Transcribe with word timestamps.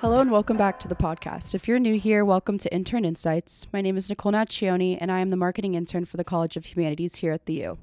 Hello 0.00 0.20
and 0.20 0.30
welcome 0.30 0.56
back 0.56 0.80
to 0.80 0.88
the 0.88 0.96
podcast. 0.96 1.54
If 1.54 1.68
you're 1.68 1.78
new 1.78 1.98
here, 1.98 2.24
welcome 2.24 2.56
to 2.56 2.72
Intern 2.72 3.04
Insights. 3.04 3.66
My 3.70 3.82
name 3.82 3.98
is 3.98 4.08
Nicole 4.08 4.32
Naccioni, 4.32 4.96
and 4.98 5.12
I 5.12 5.20
am 5.20 5.28
the 5.28 5.36
marketing 5.36 5.74
intern 5.74 6.06
for 6.06 6.16
the 6.16 6.24
College 6.24 6.56
of 6.56 6.64
Humanities 6.64 7.16
here 7.16 7.34
at 7.34 7.44
the 7.44 7.52
U. 7.52 7.78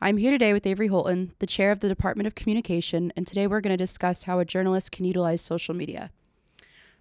I'm 0.00 0.16
here 0.16 0.32
today 0.32 0.52
with 0.52 0.66
Avery 0.66 0.88
Holton, 0.88 1.34
the 1.38 1.46
chair 1.46 1.70
of 1.70 1.78
the 1.78 1.86
Department 1.86 2.26
of 2.26 2.34
Communication, 2.34 3.12
and 3.14 3.28
today 3.28 3.46
we're 3.46 3.60
going 3.60 3.70
to 3.70 3.76
discuss 3.76 4.24
how 4.24 4.40
a 4.40 4.44
journalist 4.44 4.90
can 4.90 5.04
utilize 5.04 5.40
social 5.40 5.72
media. 5.72 6.10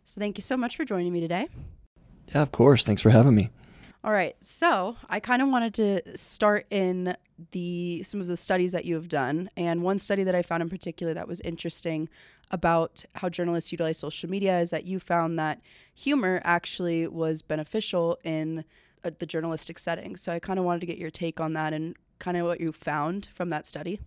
So, 0.05 0.21
thank 0.21 0.38
you 0.38 0.43
so 0.43 0.55
much 0.55 0.78
for 0.78 0.86
joining 0.86 1.12
me 1.12 1.21
today. 1.21 1.48
Yeah, 2.28 2.43
of 2.43 2.52
course. 2.52 2.86
Thanks 2.86 3.02
for 3.02 3.09
having 3.09 3.34
me. 3.34 3.50
All 4.04 4.12
right. 4.12 4.36
So, 4.41 4.96
I 5.09 5.20
kind 5.20 5.41
of 5.41 5.50
wanted 5.50 5.73
to 5.73 6.16
start 6.16 6.68
in 6.70 7.18
the 7.50 8.04
some 8.04 8.21
of 8.21 8.28
the 8.28 8.38
studies 8.38 8.73
that 8.73 8.86
you 8.86 8.93
have 8.93 9.09
done, 9.09 9.50
and 9.57 9.82
one 9.82 9.98
study 9.98 10.23
that 10.23 10.36
I 10.36 10.43
found 10.43 10.62
in 10.62 10.70
particular 10.70 11.15
that 11.15 11.28
was 11.28 11.42
interesting 11.42 12.09
about 12.51 13.05
how 13.15 13.29
journalists 13.29 13.71
utilize 13.71 13.97
social 13.97 14.29
media 14.29 14.59
is 14.59 14.69
that 14.69 14.86
you 14.86 15.00
found 15.00 15.39
that 15.39 15.61
humor 15.93 16.42
actually 16.43 17.07
was 17.07 17.42
beneficial 17.42 18.19
in 18.23 18.64
uh, 19.04 19.11
the 19.18 19.25
journalistic 19.25 19.79
setting. 19.79 20.15
So 20.18 20.32
I 20.32 20.39
kind 20.39 20.59
of 20.59 20.65
wanted 20.65 20.82
to 20.82 20.86
get 20.86 20.97
your 20.97 21.09
take 21.09 21.39
on 21.39 21.54
that 21.54 21.73
and 21.73 21.95
kind 22.19 22.37
of 22.37 22.45
what 22.45 22.61
you 22.61 22.71
found 22.71 23.29
from 23.33 23.50
that 23.50 23.65
study. 23.65 24.00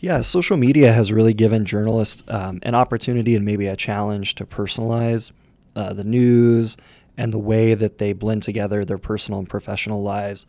Yeah, 0.00 0.20
social 0.20 0.56
media 0.56 0.92
has 0.92 1.12
really 1.12 1.32
given 1.32 1.64
journalists 1.64 2.22
um, 2.28 2.58
an 2.62 2.74
opportunity 2.74 3.34
and 3.34 3.44
maybe 3.44 3.66
a 3.66 3.76
challenge 3.76 4.34
to 4.34 4.44
personalize 4.44 5.32
uh, 5.76 5.92
the 5.92 6.04
news 6.04 6.76
and 7.16 7.32
the 7.32 7.38
way 7.38 7.74
that 7.74 7.98
they 7.98 8.12
blend 8.12 8.42
together 8.42 8.84
their 8.84 8.98
personal 8.98 9.38
and 9.38 9.48
professional 9.48 10.02
lives 10.02 10.46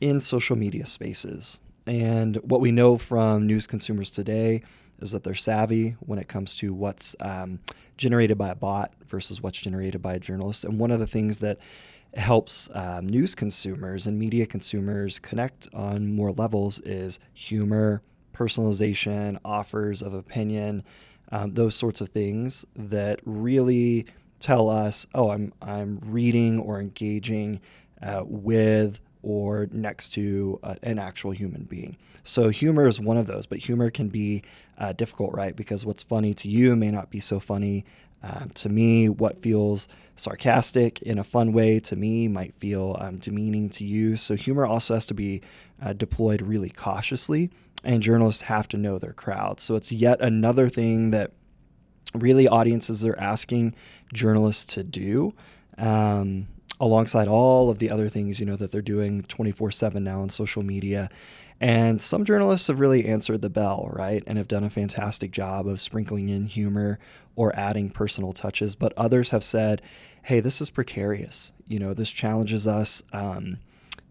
in 0.00 0.18
social 0.20 0.56
media 0.56 0.86
spaces. 0.86 1.60
And 1.86 2.36
what 2.36 2.60
we 2.60 2.72
know 2.72 2.98
from 2.98 3.46
news 3.46 3.66
consumers 3.66 4.10
today 4.10 4.62
is 5.00 5.12
that 5.12 5.24
they're 5.24 5.34
savvy 5.34 5.96
when 6.00 6.18
it 6.18 6.28
comes 6.28 6.56
to 6.56 6.72
what's 6.74 7.14
um, 7.20 7.60
generated 7.96 8.38
by 8.38 8.50
a 8.50 8.54
bot 8.54 8.92
versus 9.06 9.42
what's 9.42 9.60
generated 9.60 10.02
by 10.02 10.14
a 10.14 10.18
journalist. 10.18 10.64
And 10.64 10.78
one 10.78 10.90
of 10.90 11.00
the 11.00 11.06
things 11.06 11.38
that 11.40 11.58
helps 12.14 12.70
um, 12.74 13.06
news 13.06 13.34
consumers 13.34 14.06
and 14.06 14.18
media 14.18 14.46
consumers 14.46 15.18
connect 15.18 15.68
on 15.72 16.14
more 16.14 16.32
levels 16.32 16.80
is 16.80 17.20
humor, 17.34 18.02
personalization, 18.34 19.38
offers 19.44 20.02
of 20.02 20.14
opinion, 20.14 20.84
um, 21.30 21.54
those 21.54 21.74
sorts 21.74 22.00
of 22.00 22.08
things 22.08 22.64
that 22.74 23.20
really 23.24 24.06
tell 24.40 24.70
us, 24.70 25.06
oh, 25.14 25.30
I'm 25.30 25.52
I'm 25.60 26.00
reading 26.04 26.58
or 26.60 26.80
engaging 26.80 27.60
uh, 28.00 28.22
with 28.24 29.00
or 29.22 29.68
next 29.72 30.10
to 30.10 30.58
uh, 30.62 30.74
an 30.82 30.98
actual 30.98 31.32
human 31.32 31.64
being. 31.64 31.96
So 32.22 32.48
humor 32.48 32.86
is 32.86 33.00
one 33.00 33.16
of 33.16 33.26
those, 33.26 33.46
but 33.46 33.58
humor 33.58 33.90
can 33.90 34.08
be 34.08 34.42
uh, 34.78 34.92
difficult, 34.92 35.34
right? 35.34 35.54
Because 35.54 35.84
what's 35.84 36.02
funny 36.02 36.34
to 36.34 36.48
you 36.48 36.76
may 36.76 36.90
not 36.90 37.10
be 37.10 37.20
so 37.20 37.40
funny 37.40 37.84
um, 38.22 38.50
to 38.50 38.68
me. 38.68 39.08
What 39.08 39.40
feels 39.40 39.88
sarcastic 40.16 41.02
in 41.02 41.18
a 41.18 41.24
fun 41.24 41.52
way 41.52 41.80
to 41.80 41.96
me 41.96 42.28
might 42.28 42.54
feel 42.56 42.96
um, 43.00 43.16
demeaning 43.16 43.68
to 43.70 43.84
you. 43.84 44.16
So 44.16 44.34
humor 44.34 44.66
also 44.66 44.94
has 44.94 45.06
to 45.06 45.14
be 45.14 45.42
uh, 45.80 45.92
deployed 45.92 46.42
really 46.42 46.70
cautiously, 46.70 47.50
and 47.84 48.02
journalists 48.02 48.42
have 48.42 48.68
to 48.68 48.76
know 48.76 48.98
their 48.98 49.12
crowd. 49.12 49.60
So 49.60 49.76
it's 49.76 49.92
yet 49.92 50.20
another 50.20 50.68
thing 50.68 51.10
that 51.12 51.32
really 52.14 52.48
audiences 52.48 53.04
are 53.04 53.18
asking 53.18 53.74
journalists 54.12 54.74
to 54.74 54.82
do. 54.82 55.34
Um, 55.76 56.48
alongside 56.80 57.28
all 57.28 57.70
of 57.70 57.78
the 57.78 57.90
other 57.90 58.08
things 58.08 58.38
you 58.38 58.46
know 58.46 58.56
that 58.56 58.70
they're 58.70 58.82
doing 58.82 59.22
24/7 59.22 60.02
now 60.02 60.20
on 60.22 60.28
social 60.28 60.62
media. 60.62 61.08
And 61.60 62.00
some 62.00 62.24
journalists 62.24 62.68
have 62.68 62.78
really 62.78 63.06
answered 63.06 63.42
the 63.42 63.50
bell, 63.50 63.90
right? 63.92 64.22
And 64.26 64.38
have 64.38 64.46
done 64.46 64.62
a 64.62 64.70
fantastic 64.70 65.32
job 65.32 65.66
of 65.66 65.80
sprinkling 65.80 66.28
in 66.28 66.46
humor 66.46 67.00
or 67.34 67.54
adding 67.56 67.90
personal 67.90 68.32
touches. 68.32 68.76
But 68.76 68.92
others 68.96 69.30
have 69.30 69.42
said, 69.42 69.82
hey, 70.22 70.38
this 70.40 70.60
is 70.60 70.70
precarious. 70.70 71.52
You 71.66 71.80
know, 71.80 71.94
this 71.94 72.10
challenges 72.10 72.68
us 72.68 73.02
um, 73.12 73.58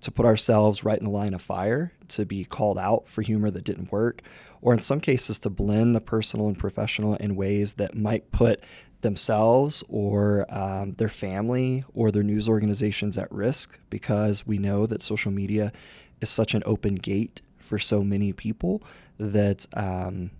to 0.02 0.12
put 0.12 0.25
ourselves 0.25 0.84
right 0.84 0.97
in 0.97 1.06
the 1.06 1.12
line 1.12 1.34
of 1.34 1.41
fire, 1.41 1.91
to 2.09 2.25
be 2.25 2.46
called 2.46 2.78
out 2.78 3.08
for 3.08 3.22
humor 3.22 3.50
that 3.50 3.63
didn't 3.63 3.91
work, 3.91 4.22
or 4.62 4.74
in 4.74 4.80
some 4.80 5.00
cases, 5.00 5.40
to 5.40 5.50
blend 5.50 5.96
the 5.96 6.02
personal 6.02 6.47
and 6.47 6.58
professional 6.58 7.16
in 7.16 7.35
ways 7.35 7.74
that 7.74 7.96
might 7.96 8.31
put 8.31 8.63
themselves 9.02 9.84
or 9.90 10.46
um, 10.50 10.94
their 10.94 11.09
family 11.09 11.84
or 11.94 12.12
their 12.12 12.24
news 12.24 12.50
organizations 12.50 13.18
at 13.18 13.31
risk 13.31 13.80
because 13.90 14.47
we 14.47 14.58
know 14.58 14.85
that 14.85 15.02
social 15.02 15.31
media 15.31 15.72
is 16.22 16.29
such 16.29 16.53
an 16.53 16.64
open 16.66 16.96
gate 16.96 17.41
for 17.58 17.78
so 17.78 18.03
many 18.03 18.34
people 18.34 18.81
that 19.19 19.68
um, 19.74 20.31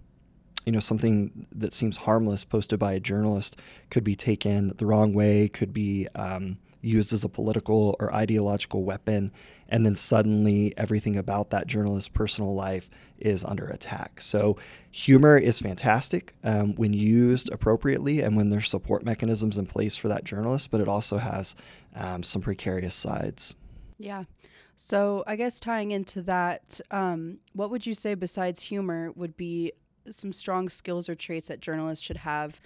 you 0.66 0.72
know 0.72 0.80
something 0.80 1.48
that 1.52 1.72
seems 1.72 1.98
harmless 1.98 2.44
posted 2.46 2.80
by 2.80 2.94
a 2.94 3.00
journalist 3.00 3.58
could 3.90 4.04
be 4.04 4.16
taken 4.16 4.70
the 4.78 4.86
wrong 4.86 5.14
way 5.14 5.48
could 5.48 5.74
be 5.74 6.08
um, 6.16 6.58
used 6.88 7.14
as 7.14 7.24
a 7.24 7.30
political 7.30 7.96
or 8.00 8.14
ideological 8.14 8.84
weapon, 8.84 9.32
and 9.70 9.86
then 9.86 9.96
suddenly 9.96 10.74
everything 10.78 11.18
about 11.18 11.50
that 11.50 11.68
journalist's 11.68 12.10
personal 12.10 12.56
life 12.56 12.90
is 13.20 13.44
under 13.44 13.68
attack. 13.68 14.22
So, 14.22 14.58
humor 14.92 15.38
is 15.38 15.60
fantastic 15.60 16.34
um, 16.44 16.76
when 16.76 16.94
used 16.94 17.52
appropriately 17.52 18.22
and 18.22 18.36
when 18.36 18.50
there's 18.50 18.70
support 18.70 19.04
mechanisms 19.04 19.58
in 19.58 19.66
place 19.66 19.98
for 19.98 20.08
that 20.08 20.24
journalist, 20.24 20.72
but 20.72 20.82
it 20.82 20.88
also 20.88 21.18
has 21.18 21.56
um, 21.96 22.24
some 22.24 22.42
precarious 22.42 22.96
sides. 22.96 23.56
Yeah. 23.98 24.24
So, 24.76 25.24
I 25.28 25.36
guess 25.36 25.60
tying 25.60 25.92
into 25.92 26.22
that, 26.24 26.80
um, 26.92 27.40
what 27.54 27.72
would 27.72 27.86
you 27.86 27.94
say 27.94 28.14
besides 28.14 28.62
humor 28.62 29.12
would 29.16 29.36
be 29.36 29.74
some 30.10 30.32
strong 30.32 30.70
skills 30.70 31.10
or 31.10 31.16
traits 31.16 31.48
that 31.48 31.60
journalists 31.60 32.04
should 32.04 32.18
have 32.18 32.62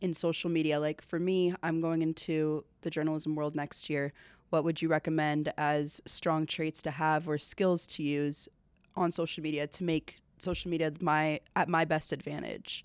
in 0.00 0.14
social 0.14 0.50
media? 0.50 0.80
Like 0.80 1.02
for 1.02 1.18
me, 1.18 1.54
I'm 1.62 1.80
going 1.80 2.02
into 2.02 2.64
the 2.82 2.90
journalism 2.90 3.34
world 3.34 3.54
next 3.54 3.90
year. 3.90 4.12
What 4.50 4.64
would 4.64 4.82
you 4.82 4.88
recommend 4.88 5.52
as 5.56 6.00
strong 6.06 6.46
traits 6.46 6.82
to 6.82 6.90
have 6.90 7.28
or 7.28 7.38
skills 7.38 7.86
to 7.88 8.02
use 8.02 8.48
on 8.96 9.10
social 9.10 9.42
media 9.42 9.66
to 9.66 9.84
make 9.84 10.18
social 10.38 10.70
media 10.70 10.92
my 11.00 11.40
at 11.54 11.68
my 11.68 11.84
best 11.84 12.12
advantage? 12.12 12.84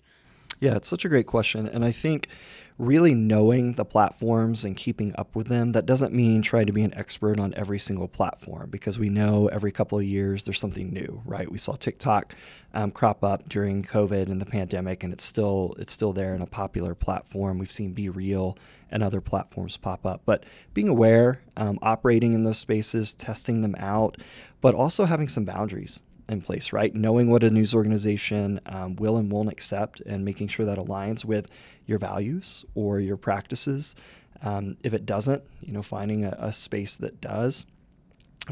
Yeah, 0.60 0.76
it's 0.76 0.88
such 0.88 1.04
a 1.04 1.08
great 1.08 1.26
question. 1.26 1.68
And 1.68 1.84
I 1.84 1.92
think 1.92 2.28
really 2.78 3.14
knowing 3.14 3.72
the 3.72 3.84
platforms 3.84 4.64
and 4.64 4.76
keeping 4.76 5.14
up 5.16 5.34
with 5.34 5.48
them, 5.48 5.72
that 5.72 5.86
doesn't 5.86 6.12
mean 6.12 6.42
trying 6.42 6.66
to 6.66 6.72
be 6.72 6.82
an 6.82 6.92
expert 6.94 7.40
on 7.40 7.54
every 7.54 7.78
single 7.78 8.08
platform 8.08 8.68
because 8.68 8.98
we 8.98 9.08
know 9.08 9.48
every 9.48 9.72
couple 9.72 9.98
of 9.98 10.04
years 10.04 10.44
there's 10.44 10.60
something 10.60 10.92
new, 10.92 11.22
right? 11.24 11.50
We 11.50 11.58
saw 11.58 11.72
TikTok 11.72 12.34
um, 12.74 12.90
crop 12.90 13.24
up 13.24 13.48
during 13.48 13.82
COVID 13.82 14.28
and 14.28 14.40
the 14.40 14.46
pandemic, 14.46 15.04
and 15.04 15.12
it's 15.12 15.24
still 15.24 15.74
it's 15.78 15.92
still 15.92 16.12
there 16.12 16.34
in 16.34 16.42
a 16.42 16.46
popular 16.46 16.94
platform. 16.94 17.58
We've 17.58 17.70
seen 17.70 17.94
BeReal 17.94 18.58
and 18.90 19.02
other 19.02 19.20
platforms 19.20 19.76
pop 19.76 20.04
up, 20.04 20.22
but 20.26 20.44
being 20.74 20.88
aware, 20.88 21.40
um, 21.56 21.78
operating 21.82 22.34
in 22.34 22.44
those 22.44 22.58
spaces, 22.58 23.14
testing 23.14 23.62
them 23.62 23.74
out, 23.78 24.18
but 24.60 24.74
also 24.74 25.06
having 25.06 25.28
some 25.28 25.44
boundaries 25.44 26.02
in 26.28 26.40
place, 26.40 26.72
right? 26.72 26.94
Knowing 26.94 27.30
what 27.30 27.44
a 27.44 27.50
news 27.50 27.74
organization 27.74 28.60
um, 28.66 28.96
will 28.96 29.16
and 29.16 29.30
won't 29.30 29.50
accept 29.50 30.00
and 30.00 30.24
making 30.24 30.48
sure 30.48 30.66
that 30.66 30.78
aligns 30.78 31.24
with 31.24 31.50
your 31.86 31.98
values 31.98 32.64
or 32.74 32.98
your 33.00 33.16
practices. 33.16 33.94
Um, 34.42 34.76
if 34.82 34.92
it 34.92 35.06
doesn't, 35.06 35.44
you 35.62 35.72
know, 35.72 35.82
finding 35.82 36.24
a, 36.24 36.36
a, 36.38 36.52
space 36.52 36.96
that 36.96 37.20
does. 37.20 37.64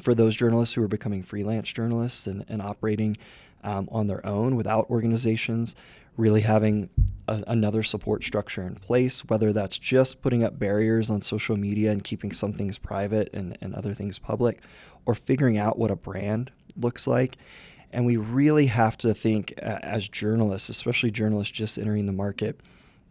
For 0.00 0.14
those 0.14 0.34
journalists 0.34 0.74
who 0.74 0.82
are 0.82 0.88
becoming 0.88 1.22
freelance 1.22 1.70
journalists 1.70 2.26
and, 2.26 2.44
and 2.48 2.62
operating 2.62 3.16
um, 3.62 3.88
on 3.92 4.06
their 4.06 4.24
own 4.24 4.56
without 4.56 4.88
organizations, 4.88 5.76
really 6.16 6.41
having 6.41 6.88
a, 7.28 7.42
another 7.48 7.82
support 7.82 8.24
structure 8.24 8.62
in 8.62 8.76
place, 8.76 9.24
whether 9.26 9.52
that's 9.52 9.78
just 9.78 10.22
putting 10.22 10.42
up 10.42 10.58
barriers 10.58 11.10
on 11.10 11.20
social 11.20 11.56
media 11.56 11.91
and 11.91 12.02
keeping 12.02 12.32
some 12.32 12.52
things 12.52 12.78
private 12.78 13.28
and, 13.32 13.58
and 13.60 13.74
other 13.74 13.92
things 13.92 14.18
public, 14.18 14.60
or 15.06 15.14
figuring 15.14 15.58
out 15.58 15.78
what 15.78 15.91
a 15.91 15.96
brand 15.96 16.50
looks 16.76 17.06
like. 17.06 17.36
And 17.92 18.04
we 18.04 18.16
really 18.16 18.66
have 18.66 18.98
to 18.98 19.15
think 19.15 19.54
uh, 19.62 19.78
as 19.82 20.09
journalists, 20.09 20.68
especially 20.68 21.10
journalists 21.10 21.53
just 21.53 21.78
entering 21.78 22.06
the 22.06 22.12
market, 22.12 22.60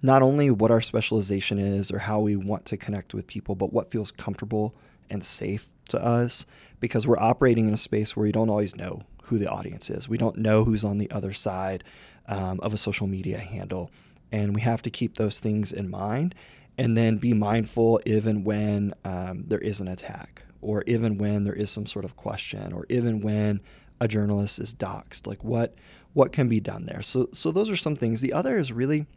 not 0.01 0.21
only 0.21 0.51
what 0.51 0.71
our 0.71 0.81
specialization 0.81 1.57
is 1.57 1.89
or 1.92 2.00
how 2.00 2.19
we 2.19 2.36
want 2.36 2.65
to 2.65 2.77
connect 2.77 3.13
with 3.13 3.25
people, 3.25 3.56
but 3.56 3.71
what 3.71 3.92
feels 3.92 4.12
comfortable 4.12 4.75
and 5.10 5.24
safe 5.24 5.69
to 5.89 6.04
us 6.04 6.45
because 6.80 7.07
we're 7.07 7.19
operating 7.19 7.68
in 7.68 7.74
a 7.74 7.77
space 7.77 8.15
where 8.15 8.24
we 8.24 8.31
don't 8.31 8.50
always 8.50 8.75
know 8.75 9.04
who 9.24 9.38
the 9.38 9.50
audience 9.50 9.89
is. 9.89 10.09
We 10.09 10.18
don't 10.18 10.38
know 10.38 10.66
who's 10.66 10.83
on 10.83 10.98
the 10.98 11.09
other 11.12 11.31
side 11.31 11.86
um, 12.27 12.59
of 12.59 12.74
a 12.74 12.77
social 12.77 13.07
media 13.07 13.38
handle. 13.38 13.89
And 14.31 14.54
we 14.54 14.62
have 14.62 14.81
to 14.81 14.89
keep 14.89 15.16
those 15.16 15.39
things 15.39 15.71
in 15.71 15.89
mind 15.89 16.36
and 16.77 16.98
then 16.98 17.18
be 17.18 17.33
mindful 17.33 18.01
even 18.06 18.44
when 18.44 18.94
um, 19.06 19.45
there 19.48 19.59
is 19.59 19.80
an 19.80 19.88
attack 19.88 20.44
or 20.63 20.83
even 20.88 21.18
when 21.18 21.44
there 21.44 21.54
is 21.54 21.69
some 21.69 21.86
sort 21.86 22.06
of 22.06 22.15
question 22.15 22.74
or 22.74 22.86
even 22.89 23.21
when 23.21 23.62
a 24.00 24.07
journalist 24.07 24.60
is 24.60 24.74
doxxed 24.74 25.27
like 25.27 25.44
what 25.44 25.75
what 26.13 26.31
can 26.31 26.48
be 26.48 26.60
done 26.60 26.86
there? 26.86 27.01
So 27.01 27.30
so 27.33 27.51
those 27.51 27.69
are 27.69 27.75
some 27.75 27.95
things. 27.95 28.21
The 28.21 28.33
other 28.33 28.57
is 28.57 28.71
really 28.71 29.07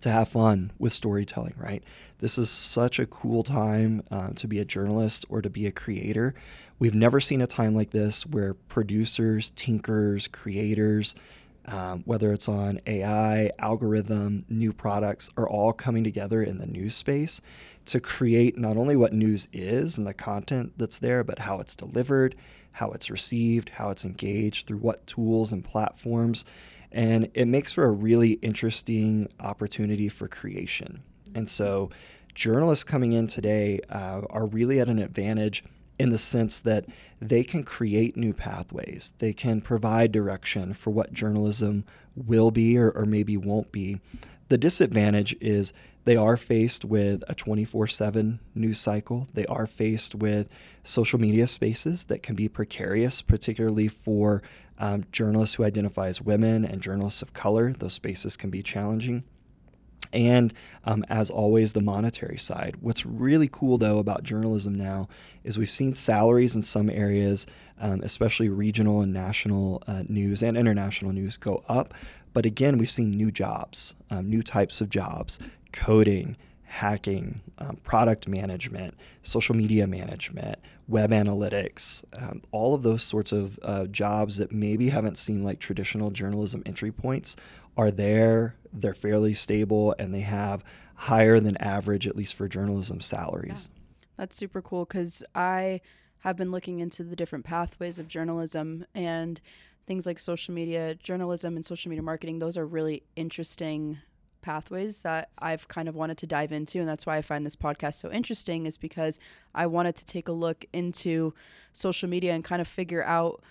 to 0.00 0.10
have 0.10 0.28
fun 0.28 0.72
with 0.78 0.92
storytelling 0.92 1.54
right? 1.56 1.82
This 2.18 2.38
is 2.38 2.50
such 2.50 2.98
a 2.98 3.06
cool 3.06 3.42
time 3.42 4.02
uh, 4.10 4.30
to 4.30 4.46
be 4.46 4.58
a 4.58 4.64
journalist 4.64 5.24
or 5.28 5.40
to 5.40 5.50
be 5.50 5.66
a 5.66 5.72
creator. 5.72 6.34
We've 6.78 6.94
never 6.94 7.20
seen 7.20 7.40
a 7.40 7.46
time 7.46 7.74
like 7.74 7.90
this 7.90 8.26
where 8.26 8.54
producers 8.54 9.50
tinkers 9.52 10.28
creators 10.28 11.14
um, 11.68 12.02
whether 12.06 12.32
it's 12.32 12.48
on 12.48 12.80
AI, 12.86 13.50
algorithm, 13.58 14.46
new 14.48 14.72
products, 14.72 15.28
are 15.36 15.48
all 15.48 15.72
coming 15.72 16.02
together 16.02 16.42
in 16.42 16.58
the 16.58 16.66
news 16.66 16.94
space 16.96 17.42
to 17.90 18.00
create 18.00 18.58
not 18.58 18.76
only 18.76 18.96
what 18.96 19.12
news 19.12 19.48
is 19.52 19.98
and 19.98 20.06
the 20.06 20.14
content 20.14 20.72
that's 20.76 20.98
there, 20.98 21.24
but 21.24 21.40
how 21.40 21.60
it's 21.60 21.76
delivered, 21.76 22.34
how 22.72 22.90
it's 22.90 23.10
received, 23.10 23.70
how 23.70 23.90
it's 23.90 24.04
engaged, 24.04 24.66
through 24.66 24.78
what 24.78 25.06
tools 25.06 25.52
and 25.52 25.64
platforms. 25.64 26.44
And 26.92 27.30
it 27.34 27.46
makes 27.46 27.72
for 27.72 27.84
a 27.84 27.90
really 27.90 28.32
interesting 28.32 29.28
opportunity 29.40 30.08
for 30.08 30.28
creation. 30.28 31.02
And 31.34 31.48
so, 31.48 31.90
journalists 32.34 32.84
coming 32.84 33.12
in 33.12 33.26
today 33.26 33.80
uh, 33.90 34.22
are 34.30 34.46
really 34.46 34.80
at 34.80 34.88
an 34.88 34.98
advantage 34.98 35.64
in 35.98 36.10
the 36.10 36.18
sense 36.18 36.60
that 36.60 36.86
they 37.20 37.42
can 37.42 37.64
create 37.64 38.16
new 38.16 38.32
pathways. 38.32 39.12
They 39.18 39.32
can 39.32 39.60
provide 39.60 40.12
direction 40.12 40.72
for 40.72 40.90
what 40.90 41.12
journalism 41.12 41.84
will 42.14 42.50
be 42.50 42.78
or, 42.78 42.90
or 42.90 43.04
maybe 43.04 43.36
won't 43.36 43.72
be. 43.72 44.00
The 44.48 44.58
disadvantage 44.58 45.36
is 45.40 45.72
they 46.08 46.16
are 46.16 46.38
faced 46.38 46.86
with 46.86 47.22
a 47.28 47.34
24 47.34 47.86
7 47.86 48.40
news 48.54 48.80
cycle. 48.80 49.26
They 49.34 49.44
are 49.44 49.66
faced 49.66 50.14
with 50.14 50.48
social 50.82 51.20
media 51.20 51.46
spaces 51.46 52.06
that 52.06 52.22
can 52.22 52.34
be 52.34 52.48
precarious, 52.48 53.20
particularly 53.20 53.88
for 53.88 54.42
um, 54.78 55.04
journalists 55.12 55.56
who 55.56 55.64
identify 55.64 56.08
as 56.08 56.22
women 56.22 56.64
and 56.64 56.80
journalists 56.80 57.20
of 57.20 57.34
color. 57.34 57.74
Those 57.74 57.92
spaces 57.92 58.38
can 58.38 58.48
be 58.48 58.62
challenging 58.62 59.24
and 60.12 60.52
um, 60.84 61.04
as 61.08 61.30
always, 61.30 61.72
the 61.72 61.80
monetary 61.80 62.38
side. 62.38 62.76
What's 62.80 63.04
really 63.06 63.48
cool, 63.48 63.78
though, 63.78 63.98
about 63.98 64.22
journalism 64.22 64.74
now 64.74 65.08
is 65.44 65.58
we've 65.58 65.70
seen 65.70 65.92
salaries 65.94 66.56
in 66.56 66.62
some 66.62 66.90
areas, 66.90 67.46
um, 67.80 68.00
especially 68.02 68.48
regional 68.48 69.00
and 69.00 69.12
national 69.12 69.82
uh, 69.86 70.02
news 70.08 70.42
and 70.42 70.56
international 70.56 71.12
news, 71.12 71.36
go 71.36 71.62
up. 71.68 71.94
But 72.32 72.46
again, 72.46 72.78
we've 72.78 72.90
seen 72.90 73.10
new 73.10 73.30
jobs, 73.30 73.94
um, 74.10 74.28
new 74.28 74.42
types 74.42 74.80
of 74.80 74.90
jobs, 74.90 75.38
coding, 75.72 76.36
hacking, 76.68 77.40
um, 77.58 77.76
product 77.82 78.28
management, 78.28 78.94
social 79.22 79.56
media 79.56 79.86
management, 79.86 80.58
web 80.86 81.10
analytics, 81.10 82.04
um, 82.20 82.42
all 82.52 82.74
of 82.74 82.82
those 82.82 83.02
sorts 83.02 83.32
of 83.32 83.58
uh, 83.62 83.86
jobs 83.86 84.36
that 84.36 84.52
maybe 84.52 84.88
haven't 84.88 85.16
seen 85.16 85.42
like 85.42 85.58
traditional 85.58 86.10
journalism 86.10 86.62
entry 86.66 86.92
points 86.92 87.36
are 87.76 87.90
there. 87.90 88.54
They're 88.72 88.94
fairly 88.94 89.34
stable 89.34 89.94
and 89.98 90.14
they 90.14 90.20
have 90.20 90.64
higher 90.94 91.40
than 91.40 91.56
average, 91.58 92.06
at 92.06 92.16
least 92.16 92.34
for 92.34 92.48
journalism, 92.48 93.00
salaries. 93.00 93.68
Yeah. 93.72 93.78
That's 94.16 94.36
super 94.36 94.60
cool 94.60 94.84
because 94.84 95.22
I 95.34 95.80
have 96.20 96.36
been 96.36 96.50
looking 96.50 96.80
into 96.80 97.04
the 97.04 97.14
different 97.14 97.44
pathways 97.44 97.98
of 97.98 98.08
journalism 98.08 98.84
and 98.94 99.40
things 99.86 100.06
like 100.06 100.18
social 100.18 100.52
media 100.52 100.96
journalism 100.96 101.54
and 101.56 101.64
social 101.64 101.88
media 101.88 102.02
marketing. 102.02 102.40
Those 102.40 102.56
are 102.56 102.66
really 102.66 103.04
interesting 103.14 103.98
pathways 104.42 105.00
that 105.00 105.30
I've 105.38 105.68
kind 105.68 105.88
of 105.88 105.94
wanted 105.94 106.18
to 106.18 106.26
dive 106.26 106.52
into 106.52 106.78
and 106.78 106.88
that's 106.88 107.04
why 107.04 107.16
I 107.16 107.22
find 107.22 107.44
this 107.44 107.56
podcast 107.56 107.94
so 107.94 108.10
interesting 108.10 108.66
is 108.66 108.76
because 108.76 109.18
I 109.54 109.66
wanted 109.66 109.96
to 109.96 110.06
take 110.06 110.28
a 110.28 110.32
look 110.32 110.64
into 110.72 111.34
social 111.72 112.08
media 112.08 112.32
and 112.34 112.44
kind 112.44 112.60
of 112.60 112.68
figure 112.68 113.02
out 113.04 113.42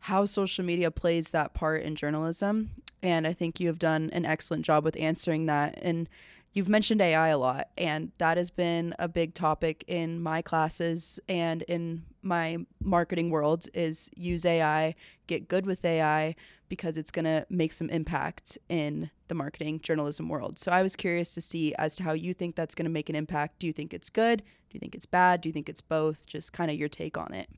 how 0.00 0.24
social 0.24 0.64
media 0.64 0.90
plays 0.90 1.32
that 1.32 1.54
part 1.54 1.82
in 1.82 1.96
journalism 1.96 2.70
and 3.02 3.26
I 3.26 3.32
think 3.32 3.60
you 3.60 3.68
have 3.68 3.78
done 3.78 4.10
an 4.12 4.24
excellent 4.24 4.64
job 4.64 4.84
with 4.84 4.96
answering 4.98 5.46
that. 5.46 5.78
And 5.80 6.08
you've 6.52 6.68
mentioned 6.68 7.00
AI 7.00 7.28
a 7.28 7.38
lot, 7.38 7.68
and 7.76 8.10
that 8.18 8.36
has 8.36 8.50
been 8.50 8.94
a 8.98 9.08
big 9.08 9.34
topic 9.34 9.84
in 9.86 10.20
my 10.20 10.42
classes 10.42 11.20
and 11.28 11.62
in 11.62 12.04
my 12.22 12.58
marketing 12.82 13.30
world 13.30 13.68
is 13.74 14.10
use 14.16 14.44
AI, 14.44 14.94
get 15.26 15.48
good 15.48 15.66
with 15.66 15.84
AI 15.84 16.34
because 16.68 16.98
it's 16.98 17.10
going 17.10 17.24
to 17.24 17.46
make 17.48 17.72
some 17.72 17.88
impact 17.90 18.58
in 18.68 19.10
the 19.28 19.34
marketing 19.34 19.80
journalism 19.80 20.28
world. 20.28 20.58
So 20.58 20.72
I 20.72 20.82
was 20.82 20.96
curious 20.96 21.32
to 21.34 21.40
see 21.40 21.74
as 21.76 21.96
to 21.96 22.02
how 22.02 22.12
you 22.12 22.34
think 22.34 22.56
that's 22.56 22.74
going 22.74 22.84
to 22.84 22.90
make 22.90 23.08
an 23.08 23.14
impact. 23.14 23.58
Do 23.58 23.66
you 23.66 23.72
think 23.72 23.94
it's 23.94 24.10
good? 24.10 24.40
Do 24.40 24.74
you 24.74 24.80
think 24.80 24.94
it's 24.94 25.06
bad? 25.06 25.40
Do 25.40 25.48
you 25.48 25.52
think 25.52 25.68
it's 25.68 25.80
both? 25.80 26.26
Just 26.26 26.52
kind 26.52 26.70
of 26.70 26.76
your 26.76 26.88
take 26.88 27.16
on 27.16 27.32
it. 27.32 27.48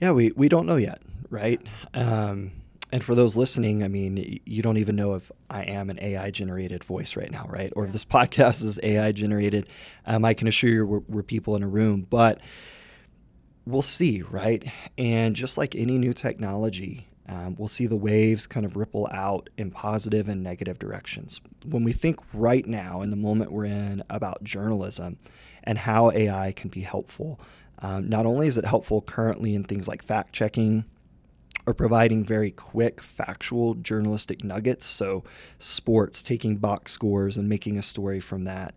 Yeah, 0.00 0.12
we, 0.12 0.32
we 0.36 0.48
don't 0.48 0.66
know 0.66 0.76
yet, 0.76 1.02
right? 1.28 1.60
Um, 1.92 2.52
and 2.92 3.04
for 3.04 3.14
those 3.14 3.36
listening, 3.36 3.84
I 3.84 3.88
mean, 3.88 4.40
you 4.44 4.62
don't 4.62 4.78
even 4.78 4.96
know 4.96 5.14
if 5.14 5.30
I 5.48 5.62
am 5.62 5.90
an 5.90 5.98
AI 6.02 6.30
generated 6.30 6.82
voice 6.82 7.16
right 7.16 7.30
now, 7.30 7.46
right? 7.48 7.72
Or 7.76 7.84
if 7.84 7.92
this 7.92 8.04
podcast 8.06 8.64
is 8.64 8.80
AI 8.82 9.12
generated. 9.12 9.68
Um, 10.06 10.24
I 10.24 10.34
can 10.34 10.48
assure 10.48 10.70
you 10.70 10.86
we're, 10.86 11.02
we're 11.08 11.22
people 11.22 11.56
in 11.56 11.62
a 11.62 11.68
room, 11.68 12.06
but 12.08 12.40
we'll 13.66 13.82
see, 13.82 14.22
right? 14.22 14.64
And 14.98 15.36
just 15.36 15.56
like 15.56 15.74
any 15.76 15.98
new 15.98 16.12
technology, 16.12 17.06
um, 17.28 17.54
we'll 17.56 17.68
see 17.68 17.86
the 17.86 17.96
waves 17.96 18.46
kind 18.46 18.66
of 18.66 18.76
ripple 18.76 19.08
out 19.12 19.50
in 19.56 19.70
positive 19.70 20.28
and 20.28 20.42
negative 20.42 20.78
directions. 20.78 21.40
When 21.64 21.84
we 21.84 21.92
think 21.92 22.18
right 22.32 22.66
now, 22.66 23.02
in 23.02 23.10
the 23.10 23.16
moment 23.16 23.52
we're 23.52 23.66
in, 23.66 24.02
about 24.10 24.42
journalism 24.42 25.16
and 25.62 25.78
how 25.78 26.10
AI 26.10 26.52
can 26.52 26.70
be 26.70 26.80
helpful, 26.80 27.40
um, 27.78 28.08
not 28.08 28.26
only 28.26 28.48
is 28.48 28.58
it 28.58 28.64
helpful 28.64 29.00
currently 29.00 29.54
in 29.54 29.62
things 29.62 29.86
like 29.86 30.02
fact 30.02 30.32
checking, 30.32 30.84
or 31.66 31.74
providing 31.74 32.24
very 32.24 32.50
quick, 32.50 33.00
factual 33.00 33.74
journalistic 33.74 34.44
nuggets. 34.44 34.86
So, 34.86 35.24
sports, 35.58 36.22
taking 36.22 36.56
box 36.56 36.92
scores 36.92 37.36
and 37.36 37.48
making 37.48 37.78
a 37.78 37.82
story 37.82 38.20
from 38.20 38.44
that, 38.44 38.74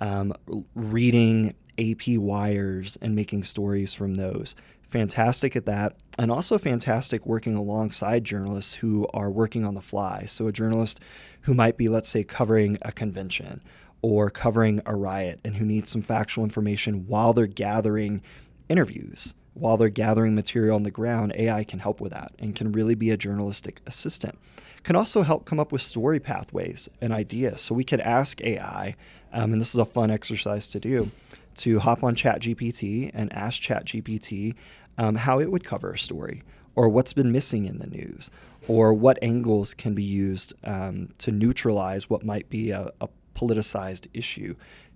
um, 0.00 0.34
reading 0.74 1.54
AP 1.78 2.16
wires 2.16 2.98
and 3.00 3.14
making 3.14 3.44
stories 3.44 3.94
from 3.94 4.14
those. 4.14 4.54
Fantastic 4.82 5.56
at 5.56 5.66
that. 5.66 5.96
And 6.18 6.30
also 6.30 6.58
fantastic 6.58 7.26
working 7.26 7.56
alongside 7.56 8.22
journalists 8.24 8.74
who 8.74 9.08
are 9.12 9.30
working 9.30 9.64
on 9.64 9.74
the 9.74 9.80
fly. 9.80 10.24
So, 10.26 10.46
a 10.46 10.52
journalist 10.52 11.00
who 11.42 11.54
might 11.54 11.76
be, 11.76 11.88
let's 11.88 12.08
say, 12.08 12.24
covering 12.24 12.78
a 12.82 12.92
convention 12.92 13.62
or 14.02 14.28
covering 14.28 14.80
a 14.84 14.94
riot 14.94 15.40
and 15.44 15.56
who 15.56 15.64
needs 15.64 15.90
some 15.90 16.02
factual 16.02 16.44
information 16.44 17.06
while 17.06 17.32
they're 17.32 17.46
gathering 17.46 18.22
interviews 18.68 19.34
while 19.54 19.76
they're 19.76 19.88
gathering 19.88 20.34
material 20.34 20.74
on 20.74 20.82
the 20.82 20.90
ground, 20.90 21.32
AI 21.36 21.64
can 21.64 21.78
help 21.78 22.00
with 22.00 22.12
that 22.12 22.32
and 22.38 22.54
can 22.54 22.72
really 22.72 22.94
be 22.94 23.10
a 23.10 23.16
journalistic 23.16 23.80
assistant. 23.86 24.36
Can 24.82 24.96
also 24.96 25.22
help 25.22 25.46
come 25.46 25.60
up 25.60 25.72
with 25.72 25.80
story 25.80 26.20
pathways 26.20 26.88
and 27.00 27.12
ideas. 27.12 27.60
So 27.60 27.74
we 27.74 27.84
could 27.84 28.00
ask 28.00 28.42
AI, 28.42 28.96
um, 29.32 29.52
and 29.52 29.60
this 29.60 29.74
is 29.74 29.80
a 29.80 29.84
fun 29.84 30.10
exercise 30.10 30.68
to 30.68 30.80
do, 30.80 31.10
to 31.56 31.78
hop 31.78 32.02
on 32.02 32.14
ChatGPT 32.16 33.10
and 33.14 33.32
ask 33.32 33.62
ChatGPT 33.62 34.54
um, 34.98 35.14
how 35.14 35.40
it 35.40 35.50
would 35.50 35.64
cover 35.64 35.92
a 35.92 35.98
story, 35.98 36.42
or 36.74 36.88
what's 36.88 37.12
been 37.12 37.32
missing 37.32 37.66
in 37.66 37.78
the 37.78 37.86
news, 37.86 38.30
or 38.66 38.92
what 38.92 39.18
angles 39.22 39.72
can 39.72 39.94
be 39.94 40.02
used 40.02 40.52
um, 40.64 41.08
to 41.18 41.30
neutralize 41.30 42.10
what 42.10 42.24
might 42.24 42.50
be 42.50 42.70
a, 42.70 42.90
a 43.00 43.08
politicized 43.36 44.08
issue. 44.12 44.54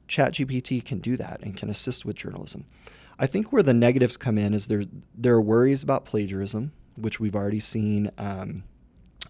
ChatGPT 0.09 0.85
can 0.85 0.99
do 0.99 1.17
that 1.17 1.41
and 1.43 1.57
can 1.57 1.71
assist 1.71 2.05
with 2.05 2.17
journalism. 2.17 2.65
I 3.19 3.27
think 3.27 3.53
where 3.53 3.63
the 3.63 3.75
negatives 3.75 4.17
come 4.17 4.39
in 4.39 4.55
is 4.55 4.69
there 4.69 4.85
there 5.15 5.35
are 5.35 5.43
worries 5.43 5.83
about 5.83 6.05
plagiarism, 6.05 6.73
which 6.97 7.19
we've 7.19 7.35
already 7.35 7.61
seen 7.61 8.11
um, 8.17 8.63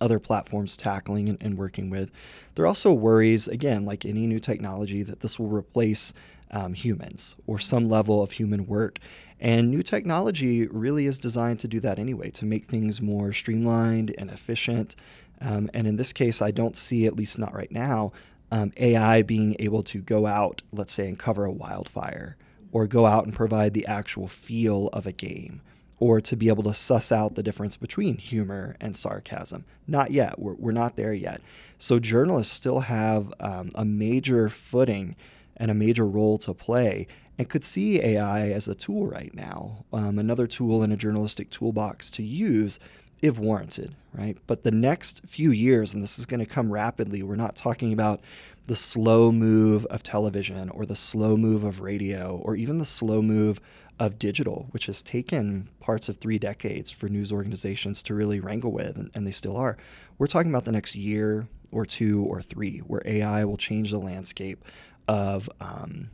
other 0.00 0.18
platforms 0.18 0.76
tackling 0.76 1.28
and, 1.28 1.42
and, 1.42 1.58
working 1.58 1.90
with. 1.90 2.10
There 2.54 2.64
are 2.64 2.68
also 2.68 2.92
worries, 2.92 3.48
again, 3.48 3.84
like 3.84 4.04
any 4.04 4.26
new 4.26 4.38
technology, 4.38 5.02
that 5.02 5.20
this 5.20 5.38
will 5.38 5.48
replace 5.48 6.12
um, 6.50 6.74
humans 6.74 7.34
or 7.46 7.58
some 7.58 7.88
level 7.88 8.22
of 8.22 8.32
human 8.32 8.66
work. 8.66 8.98
And 9.40 9.70
new 9.70 9.82
technology 9.82 10.66
really 10.66 11.06
is 11.06 11.18
designed 11.18 11.60
to 11.60 11.68
do 11.68 11.80
that 11.80 11.98
anyway, 11.98 12.30
to 12.32 12.44
make 12.44 12.66
things 12.66 13.00
more 13.00 13.32
streamlined 13.32 14.14
and 14.18 14.30
efficient. 14.30 14.96
Um, 15.40 15.70
and 15.72 15.86
in 15.86 15.96
this 15.96 16.12
case, 16.12 16.42
I 16.42 16.50
don't 16.50 16.76
see, 16.76 17.06
at 17.06 17.16
least 17.16 17.38
not 17.38 17.54
right 17.54 17.70
now, 17.70 18.12
um, 18.50 18.72
AI 18.76 19.22
being 19.22 19.56
able 19.58 19.82
to 19.84 20.00
go 20.00 20.26
out, 20.26 20.62
let's 20.72 20.92
say, 20.92 21.08
and 21.08 21.18
cover 21.18 21.44
a 21.44 21.52
wildfire 21.52 22.36
or 22.72 22.86
go 22.86 23.06
out 23.06 23.24
and 23.24 23.34
provide 23.34 23.74
the 23.74 23.86
actual 23.86 24.28
feel 24.28 24.88
of 24.92 25.06
a 25.06 25.12
game 25.12 25.60
or 26.00 26.20
to 26.20 26.36
be 26.36 26.48
able 26.48 26.62
to 26.62 26.74
suss 26.74 27.10
out 27.10 27.34
the 27.34 27.42
difference 27.42 27.76
between 27.76 28.16
humor 28.18 28.76
and 28.80 28.94
sarcasm. 28.94 29.64
Not 29.86 30.10
yet. 30.10 30.38
We're, 30.38 30.54
we're 30.54 30.72
not 30.72 30.96
there 30.96 31.12
yet. 31.12 31.40
So 31.76 31.98
journalists 31.98 32.54
still 32.54 32.80
have 32.80 33.32
um, 33.40 33.70
a 33.74 33.84
major 33.84 34.48
footing 34.48 35.16
and 35.56 35.70
a 35.70 35.74
major 35.74 36.06
role 36.06 36.38
to 36.38 36.54
play 36.54 37.08
and 37.36 37.48
could 37.48 37.64
see 37.64 38.00
AI 38.02 38.50
as 38.50 38.68
a 38.68 38.74
tool 38.74 39.06
right 39.06 39.34
now, 39.34 39.84
um, 39.92 40.18
another 40.18 40.46
tool 40.46 40.82
in 40.82 40.92
a 40.92 40.96
journalistic 40.96 41.50
toolbox 41.50 42.10
to 42.10 42.22
use 42.22 42.78
if 43.22 43.38
warranted, 43.38 43.94
right? 44.12 44.36
But 44.46 44.62
the 44.62 44.70
next 44.70 45.26
few 45.26 45.50
years, 45.50 45.94
and 45.94 46.02
this 46.02 46.18
is 46.18 46.26
going 46.26 46.40
to 46.40 46.46
come 46.46 46.72
rapidly, 46.72 47.22
we're 47.22 47.36
not 47.36 47.56
talking 47.56 47.92
about 47.92 48.20
the 48.68 48.76
slow 48.76 49.32
move 49.32 49.86
of 49.86 50.02
television 50.02 50.68
or 50.68 50.84
the 50.84 50.94
slow 50.94 51.38
move 51.38 51.64
of 51.64 51.80
radio 51.80 52.40
or 52.44 52.54
even 52.54 52.76
the 52.76 52.84
slow 52.84 53.22
move 53.22 53.58
of 53.98 54.18
digital, 54.18 54.68
which 54.72 54.86
has 54.86 55.02
taken 55.02 55.70
parts 55.80 56.10
of 56.10 56.18
three 56.18 56.38
decades 56.38 56.90
for 56.90 57.08
news 57.08 57.32
organizations 57.32 58.02
to 58.02 58.14
really 58.14 58.40
wrangle 58.40 58.70
with, 58.70 59.10
and, 59.14 59.26
they 59.26 59.30
still 59.30 59.56
are. 59.56 59.78
We're 60.18 60.26
talking 60.26 60.50
about 60.50 60.66
the 60.66 60.72
next 60.72 60.94
year 60.94 61.48
or 61.72 61.86
two 61.86 62.24
or 62.24 62.42
three 62.42 62.80
where 62.80 63.02
AI 63.06 63.42
will 63.46 63.56
change 63.56 63.90
the 63.90 63.98
landscape 63.98 64.62
of 65.08 65.48
um, 65.62 66.10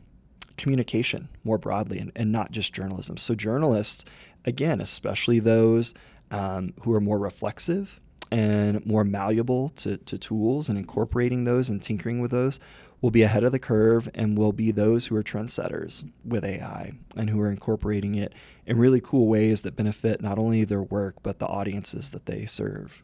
communication 0.57 1.27
more 1.43 1.57
broadly 1.57 1.99
and, 1.99 2.13
and, 2.15 2.31
not 2.31 2.51
just 2.51 2.73
journalism. 2.73 3.17
So, 3.17 3.35
journalists, 3.35 4.05
again, 4.45 4.79
especially 4.79 5.39
those 5.39 5.93
um, 6.31 6.73
who 6.83 6.93
are 6.93 7.01
more 7.01 7.19
reflexive 7.19 7.99
and 8.31 8.85
more 8.85 9.03
malleable 9.03 9.69
to, 9.69 9.97
to 9.97 10.17
tools 10.17 10.69
and 10.69 10.77
incorporating 10.77 11.43
those 11.43 11.69
and 11.69 11.81
tinkering 11.81 12.19
with 12.19 12.31
those 12.31 12.59
will 13.01 13.11
be 13.11 13.23
ahead 13.23 13.43
of 13.43 13.51
the 13.51 13.59
curve 13.59 14.09
and 14.15 14.37
will 14.37 14.51
be 14.51 14.71
those 14.71 15.05
who 15.05 15.15
are 15.15 15.23
trendsetters 15.23 16.09
with 16.23 16.43
AI 16.43 16.93
and 17.15 17.29
who 17.29 17.39
are 17.39 17.51
incorporating 17.51 18.15
it 18.15 18.33
in 18.65 18.77
really 18.77 19.01
cool 19.01 19.27
ways 19.27 19.61
that 19.61 19.75
benefit 19.75 20.21
not 20.21 20.39
only 20.39 20.63
their 20.63 20.83
work 20.83 21.15
but 21.21 21.39
the 21.39 21.47
audiences 21.47 22.09
that 22.11 22.25
they 22.25 22.45
serve. 22.45 23.03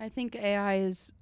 I 0.00 0.08
think 0.08 0.34
AI 0.36 0.76
is 0.76 1.12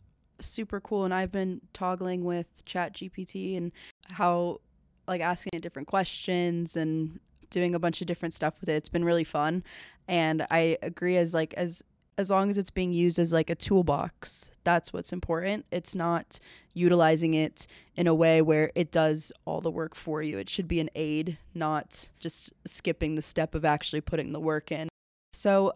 super 0.41 0.81
cool 0.81 1.05
and 1.05 1.13
I've 1.13 1.33
been 1.33 1.61
toggling 1.73 2.25
with 2.25 2.65
Chat 2.65 2.95
GPT 2.95 3.57
and 3.57 3.73
how 4.11 4.61
like 5.09 5.21
asking 5.21 5.51
it 5.55 5.63
different 5.63 5.89
questions 5.89 6.77
and 6.77 7.19
doing 7.51 7.75
a 7.75 7.79
bunch 7.79 8.01
of 8.01 8.07
different 8.07 8.33
stuff 8.33 8.55
with 8.61 8.69
it. 8.69 8.75
It's 8.75 8.89
been 8.89 9.05
really 9.05 9.25
fun. 9.25 9.65
And 10.09 10.47
I 10.51 10.79
agree 10.83 11.17
as 11.17 11.35
like 11.35 11.53
as 11.55 11.83
as 12.21 12.29
long 12.29 12.51
as 12.51 12.59
it's 12.59 12.71
being 12.71 12.93
used 12.93 13.19
as 13.19 13.33
like 13.33 13.49
a 13.49 13.55
toolbox, 13.55 14.51
that's 14.63 14.93
what's 14.93 15.11
important. 15.11 15.65
It's 15.71 15.95
not 15.95 16.39
utilizing 16.75 17.33
it 17.33 17.67
in 17.97 18.07
a 18.07 18.15
way 18.15 18.43
where 18.43 18.71
it 18.75 18.93
does 18.93 19.33
all 19.47 19.63
the 19.63 19.71
work 19.71 19.95
for 19.95 20.23
you. 20.23 20.37
It 20.37 20.51
should 20.51 20.69
be 20.69 20.81
an 20.81 20.91
aid, 20.95 21.39
not 21.55 22.11
just 22.21 22.53
skipping 22.67 23.15
the 23.15 23.23
step 23.23 23.55
of 23.55 23.65
actually 23.65 24.03
putting 24.03 24.33
the 24.33 24.39
work 24.39 24.71
in. 24.71 24.91
So 25.33 25.73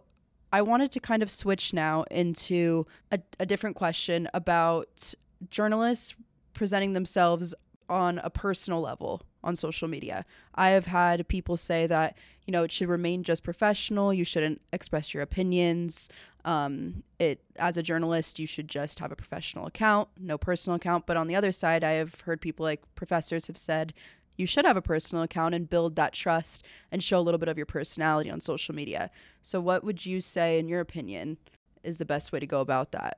I 0.53 0.61
wanted 0.61 0.91
to 0.91 0.99
kind 0.99 1.23
of 1.23 1.31
switch 1.31 1.73
now 1.73 2.03
into 2.11 2.85
a, 3.11 3.19
a 3.39 3.47
different 3.47 3.75
question 3.75 4.29
about 4.31 5.15
journalists 5.49 6.13
presenting 6.53 6.93
themselves 6.93 7.55
on 7.89 8.19
a 8.19 8.29
personal 8.29 8.81
level 8.81 9.23
on 9.45 9.55
social 9.55 9.87
media. 9.87 10.25
I 10.55 10.71
have 10.71 10.87
had 10.87 11.27
people 11.29 11.55
say 11.55 11.87
that, 11.87 12.17
you 12.45 12.51
know, 12.51 12.63
it 12.63 12.71
should 12.71 12.89
remain 12.89 13.23
just 13.23 13.43
professional. 13.43 14.13
You 14.13 14.25
shouldn't 14.25 14.61
express 14.73 15.13
your 15.13 15.23
opinions. 15.23 16.09
Um, 16.43 17.03
it 17.19 17.39
as 17.55 17.77
a 17.77 17.83
journalist, 17.83 18.39
you 18.39 18.47
should 18.47 18.67
just 18.67 18.99
have 18.99 19.11
a 19.11 19.15
professional 19.15 19.65
account, 19.65 20.09
no 20.19 20.37
personal 20.37 20.75
account. 20.75 21.05
But 21.05 21.15
on 21.15 21.27
the 21.27 21.35
other 21.35 21.51
side, 21.51 21.83
I 21.83 21.91
have 21.91 22.21
heard 22.21 22.41
people 22.41 22.65
like 22.65 22.81
professors 22.95 23.47
have 23.47 23.57
said 23.57 23.93
you 24.37 24.45
should 24.45 24.65
have 24.65 24.75
a 24.75 24.81
personal 24.81 25.23
account 25.23 25.55
and 25.55 25.69
build 25.69 25.95
that 25.95 26.13
trust 26.13 26.65
and 26.91 27.01
show 27.01 27.19
a 27.19 27.21
little 27.21 27.37
bit 27.37 27.47
of 27.47 27.57
your 27.57 27.65
personality 27.65 28.29
on 28.29 28.41
social 28.41 28.75
media. 28.75 29.09
So, 29.41 29.61
what 29.61 29.83
would 29.83 30.05
you 30.05 30.19
say, 30.19 30.59
in 30.59 30.67
your 30.67 30.81
opinion, 30.81 31.37
is 31.83 31.99
the 31.99 32.05
best 32.05 32.31
way 32.31 32.39
to 32.39 32.47
go 32.47 32.59
about 32.59 32.91
that? 32.91 33.17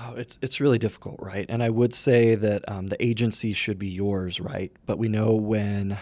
Oh, 0.00 0.14
it's 0.16 0.38
it's 0.42 0.60
really 0.60 0.78
difficult, 0.78 1.16
right? 1.20 1.46
And 1.48 1.62
I 1.62 1.70
would 1.70 1.94
say 1.94 2.34
that 2.34 2.68
um, 2.68 2.86
the 2.88 3.02
agency 3.04 3.52
should 3.52 3.78
be 3.78 3.88
yours, 3.88 4.40
right? 4.40 4.72
But 4.86 4.98
we 4.98 5.08
know 5.08 5.34
when 5.34 5.96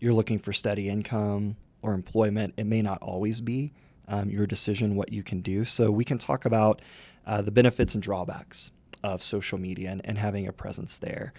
you're 0.00 0.12
looking 0.12 0.38
for 0.38 0.52
steady 0.52 0.88
income 0.88 1.56
or 1.82 1.92
employment, 1.92 2.54
it 2.56 2.66
may 2.66 2.82
not 2.82 3.00
always 3.02 3.40
be 3.40 3.72
um, 4.08 4.30
your 4.30 4.46
decision 4.46 4.96
what 4.96 5.12
you 5.12 5.22
can 5.22 5.40
do. 5.42 5.64
So 5.64 5.90
we 5.90 6.04
can 6.04 6.18
talk 6.18 6.44
about 6.44 6.82
uh, 7.26 7.42
the 7.42 7.52
benefits 7.52 7.94
and 7.94 8.02
drawbacks 8.02 8.72
of 9.04 9.22
social 9.22 9.58
media 9.58 9.90
and, 9.90 10.00
and 10.04 10.18
having 10.18 10.46
a 10.48 10.52
presence 10.52 10.96
there. 10.96 11.32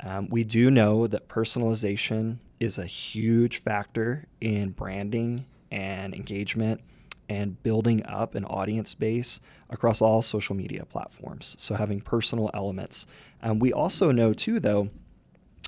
Um, 0.00 0.28
we 0.30 0.44
do 0.44 0.70
know 0.70 1.06
that 1.06 1.28
personalization 1.28 2.38
is 2.60 2.78
a 2.78 2.86
huge 2.86 3.62
factor 3.62 4.26
in 4.40 4.70
branding 4.70 5.46
and 5.70 6.14
engagement 6.14 6.80
and 7.28 7.62
building 7.62 8.04
up 8.06 8.34
an 8.34 8.44
audience 8.44 8.94
base 8.94 9.40
across 9.70 10.02
all 10.02 10.22
social 10.22 10.54
media 10.54 10.84
platforms. 10.84 11.56
So, 11.58 11.74
having 11.74 12.00
personal 12.00 12.50
elements. 12.54 13.06
Um, 13.42 13.58
we 13.58 13.72
also 13.72 14.10
know, 14.12 14.32
too, 14.32 14.60
though, 14.60 14.90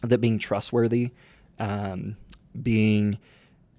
that 0.03 0.19
being 0.19 0.39
trustworthy, 0.39 1.11
um, 1.59 2.17
being 2.61 3.19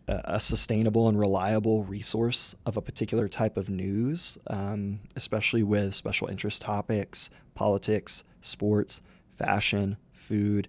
a 0.08 0.40
sustainable 0.40 1.10
and 1.10 1.20
reliable 1.20 1.84
resource 1.84 2.56
of 2.66 2.78
a 2.78 2.82
particular 2.82 3.28
type 3.28 3.58
of 3.58 3.70
news, 3.70 4.38
um, 4.48 5.00
especially 5.16 5.64
with 5.64 5.96
special 5.96 6.28
interest 6.28 6.62
topics, 6.62 7.32
politics, 7.56 8.24
sports, 8.42 9.02
fashion, 9.34 9.98
food. 10.14 10.68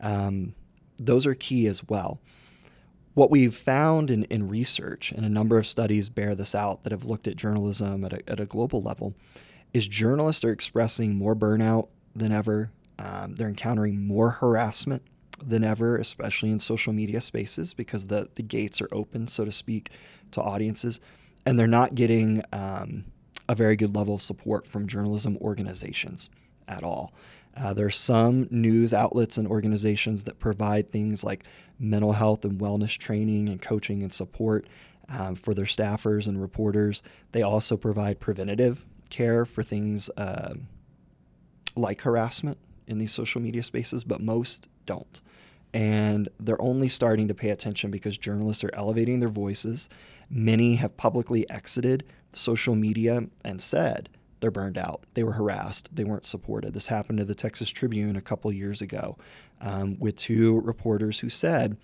Um, 0.00 0.54
those 0.96 1.26
are 1.26 1.34
key 1.34 1.66
as 1.66 1.86
well. 1.86 2.18
What 3.18 3.32
we've 3.32 3.52
found 3.52 4.12
in, 4.12 4.22
in 4.26 4.46
research, 4.46 5.10
and 5.10 5.26
a 5.26 5.28
number 5.28 5.58
of 5.58 5.66
studies 5.66 6.08
bear 6.08 6.36
this 6.36 6.54
out 6.54 6.84
that 6.84 6.92
have 6.92 7.04
looked 7.04 7.26
at 7.26 7.34
journalism 7.34 8.04
at 8.04 8.12
a, 8.12 8.30
at 8.30 8.38
a 8.38 8.46
global 8.46 8.80
level, 8.80 9.16
is 9.74 9.88
journalists 9.88 10.44
are 10.44 10.52
expressing 10.52 11.16
more 11.16 11.34
burnout 11.34 11.88
than 12.14 12.30
ever. 12.30 12.70
Um, 12.96 13.34
they're 13.34 13.48
encountering 13.48 14.06
more 14.06 14.30
harassment 14.30 15.02
than 15.44 15.64
ever, 15.64 15.96
especially 15.96 16.52
in 16.52 16.60
social 16.60 16.92
media 16.92 17.20
spaces, 17.20 17.74
because 17.74 18.06
the, 18.06 18.28
the 18.36 18.44
gates 18.44 18.80
are 18.80 18.88
open, 18.92 19.26
so 19.26 19.44
to 19.44 19.50
speak, 19.50 19.90
to 20.30 20.40
audiences. 20.40 21.00
And 21.44 21.58
they're 21.58 21.66
not 21.66 21.96
getting 21.96 22.44
um, 22.52 23.04
a 23.48 23.56
very 23.56 23.74
good 23.74 23.96
level 23.96 24.14
of 24.14 24.22
support 24.22 24.64
from 24.68 24.86
journalism 24.86 25.36
organizations 25.38 26.30
at 26.68 26.84
all. 26.84 27.12
Uh, 27.58 27.74
there 27.74 27.86
are 27.86 27.90
some 27.90 28.46
news 28.50 28.94
outlets 28.94 29.36
and 29.36 29.48
organizations 29.48 30.24
that 30.24 30.38
provide 30.38 30.88
things 30.88 31.24
like 31.24 31.44
mental 31.78 32.12
health 32.12 32.44
and 32.44 32.60
wellness 32.60 32.96
training 32.96 33.48
and 33.48 33.60
coaching 33.60 34.02
and 34.02 34.12
support 34.12 34.66
um, 35.08 35.34
for 35.34 35.54
their 35.54 35.64
staffers 35.64 36.28
and 36.28 36.40
reporters. 36.40 37.02
They 37.32 37.42
also 37.42 37.76
provide 37.76 38.20
preventative 38.20 38.84
care 39.10 39.44
for 39.44 39.62
things 39.62 40.08
uh, 40.16 40.54
like 41.74 42.02
harassment 42.02 42.58
in 42.86 42.98
these 42.98 43.12
social 43.12 43.40
media 43.40 43.62
spaces, 43.62 44.04
but 44.04 44.20
most 44.20 44.68
don't. 44.86 45.20
And 45.74 46.28
they're 46.40 46.60
only 46.62 46.88
starting 46.88 47.28
to 47.28 47.34
pay 47.34 47.50
attention 47.50 47.90
because 47.90 48.16
journalists 48.16 48.64
are 48.64 48.74
elevating 48.74 49.20
their 49.20 49.28
voices. 49.28 49.88
Many 50.30 50.76
have 50.76 50.96
publicly 50.96 51.48
exited 51.50 52.04
social 52.32 52.74
media 52.74 53.24
and 53.44 53.60
said, 53.60 54.08
they're 54.40 54.50
burned 54.50 54.78
out. 54.78 55.04
They 55.14 55.24
were 55.24 55.32
harassed. 55.32 55.94
They 55.94 56.04
weren't 56.04 56.24
supported. 56.24 56.74
This 56.74 56.86
happened 56.86 57.18
to 57.18 57.24
the 57.24 57.34
Texas 57.34 57.70
Tribune 57.70 58.16
a 58.16 58.20
couple 58.20 58.52
years 58.52 58.80
ago 58.80 59.16
um, 59.60 59.98
with 59.98 60.16
two 60.16 60.60
reporters 60.60 61.20
who 61.20 61.28
said 61.28 61.76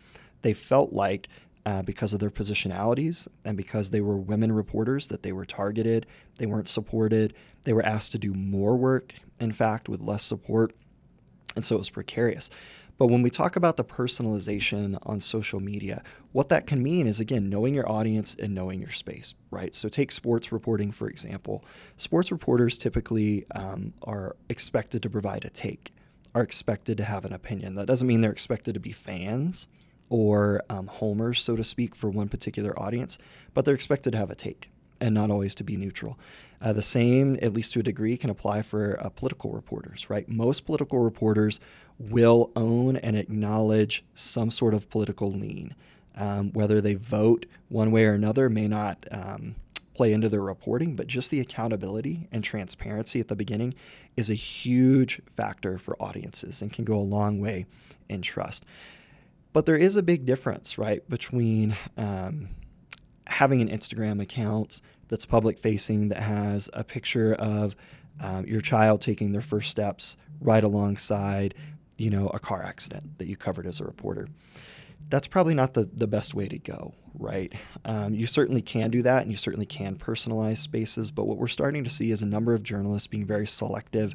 they 0.42 0.54
felt 0.54 0.92
like 0.92 1.28
uh, 1.66 1.82
because 1.82 2.12
of 2.12 2.20
their 2.20 2.30
positionalities 2.30 3.26
and 3.44 3.56
because 3.56 3.90
they 3.90 4.00
were 4.00 4.16
women 4.16 4.52
reporters 4.52 5.08
that 5.08 5.22
they 5.22 5.32
were 5.32 5.46
targeted, 5.46 6.06
they 6.36 6.46
weren't 6.46 6.68
supported, 6.68 7.34
they 7.62 7.72
were 7.72 7.84
asked 7.84 8.12
to 8.12 8.18
do 8.18 8.34
more 8.34 8.76
work, 8.76 9.14
in 9.40 9.52
fact, 9.52 9.88
with 9.88 10.00
less 10.00 10.22
support. 10.22 10.74
And 11.56 11.64
so 11.64 11.76
it 11.76 11.78
was 11.78 11.90
precarious. 11.90 12.50
But 12.96 13.08
when 13.08 13.22
we 13.22 13.30
talk 13.30 13.56
about 13.56 13.76
the 13.76 13.84
personalization 13.84 14.98
on 15.02 15.18
social 15.20 15.60
media, 15.60 16.02
what 16.32 16.48
that 16.50 16.66
can 16.66 16.82
mean 16.82 17.06
is 17.06 17.20
again, 17.20 17.50
knowing 17.50 17.74
your 17.74 17.88
audience 17.90 18.36
and 18.36 18.54
knowing 18.54 18.80
your 18.80 18.90
space, 18.90 19.34
right? 19.50 19.74
So 19.74 19.88
take 19.88 20.12
sports 20.12 20.52
reporting, 20.52 20.92
for 20.92 21.08
example. 21.08 21.64
Sports 21.96 22.30
reporters 22.30 22.78
typically 22.78 23.46
um, 23.54 23.94
are 24.02 24.36
expected 24.48 25.02
to 25.02 25.10
provide 25.10 25.44
a 25.44 25.50
take, 25.50 25.92
are 26.34 26.42
expected 26.42 26.96
to 26.98 27.04
have 27.04 27.24
an 27.24 27.32
opinion. 27.32 27.74
That 27.74 27.86
doesn't 27.86 28.06
mean 28.06 28.20
they're 28.20 28.32
expected 28.32 28.74
to 28.74 28.80
be 28.80 28.92
fans 28.92 29.66
or 30.08 30.62
um, 30.70 30.86
homers, 30.86 31.40
so 31.42 31.56
to 31.56 31.64
speak, 31.64 31.96
for 31.96 32.10
one 32.10 32.28
particular 32.28 32.78
audience, 32.78 33.18
but 33.54 33.64
they're 33.64 33.74
expected 33.74 34.12
to 34.12 34.18
have 34.18 34.30
a 34.30 34.34
take 34.36 34.70
and 35.00 35.14
not 35.14 35.30
always 35.30 35.54
to 35.56 35.64
be 35.64 35.76
neutral. 35.76 36.18
Uh, 36.60 36.72
the 36.72 36.82
same, 36.82 37.38
at 37.42 37.52
least 37.52 37.72
to 37.74 37.80
a 37.80 37.82
degree, 37.82 38.16
can 38.16 38.30
apply 38.30 38.62
for 38.62 38.98
uh, 39.00 39.08
political 39.10 39.52
reporters, 39.52 40.08
right? 40.08 40.28
Most 40.28 40.64
political 40.64 41.00
reporters 41.00 41.60
will 41.98 42.50
own 42.56 42.96
and 42.96 43.16
acknowledge 43.16 44.04
some 44.14 44.50
sort 44.50 44.74
of 44.74 44.88
political 44.88 45.30
lean. 45.30 45.74
Um, 46.16 46.52
whether 46.52 46.80
they 46.80 46.94
vote 46.94 47.44
one 47.68 47.90
way 47.90 48.06
or 48.06 48.12
another 48.12 48.48
may 48.48 48.68
not 48.68 49.04
um, 49.10 49.56
play 49.94 50.12
into 50.12 50.28
their 50.28 50.42
reporting, 50.42 50.96
but 50.96 51.06
just 51.06 51.30
the 51.30 51.40
accountability 51.40 52.28
and 52.30 52.42
transparency 52.44 53.20
at 53.20 53.28
the 53.28 53.36
beginning 53.36 53.74
is 54.16 54.30
a 54.30 54.34
huge 54.34 55.20
factor 55.28 55.78
for 55.78 56.00
audiences 56.02 56.62
and 56.62 56.72
can 56.72 56.84
go 56.84 56.96
a 56.96 57.00
long 57.00 57.40
way 57.40 57.66
in 58.08 58.22
trust. 58.22 58.64
But 59.52 59.66
there 59.66 59.76
is 59.76 59.96
a 59.96 60.02
big 60.02 60.26
difference, 60.26 60.78
right, 60.78 61.08
between 61.08 61.76
um, 61.96 62.48
having 63.26 63.60
an 63.60 63.68
Instagram 63.68 64.20
account 64.20 64.80
that's 65.08 65.24
public 65.24 65.58
facing 65.58 66.08
that 66.08 66.22
has 66.22 66.68
a 66.72 66.84
picture 66.84 67.34
of 67.34 67.76
um, 68.20 68.46
your 68.46 68.60
child 68.60 69.00
taking 69.00 69.32
their 69.32 69.42
first 69.42 69.70
steps 69.70 70.16
right 70.40 70.62
alongside, 70.62 71.54
you 71.98 72.10
know, 72.10 72.28
a 72.28 72.38
car 72.38 72.62
accident 72.62 73.18
that 73.18 73.26
you 73.26 73.36
covered 73.36 73.66
as 73.66 73.80
a 73.80 73.84
reporter. 73.84 74.26
That's 75.08 75.26
probably 75.26 75.54
not 75.54 75.74
the, 75.74 75.84
the 75.92 76.06
best 76.06 76.34
way 76.34 76.48
to 76.48 76.58
go, 76.58 76.94
right? 77.18 77.52
Um, 77.84 78.14
you 78.14 78.26
certainly 78.26 78.62
can 78.62 78.90
do 78.90 79.02
that 79.02 79.22
and 79.22 79.30
you 79.30 79.36
certainly 79.36 79.66
can 79.66 79.96
personalize 79.96 80.58
spaces, 80.58 81.10
but 81.10 81.26
what 81.26 81.38
we're 81.38 81.46
starting 81.46 81.84
to 81.84 81.90
see 81.90 82.10
is 82.10 82.22
a 82.22 82.26
number 82.26 82.54
of 82.54 82.62
journalists 82.62 83.06
being 83.06 83.26
very 83.26 83.46
selective 83.46 84.14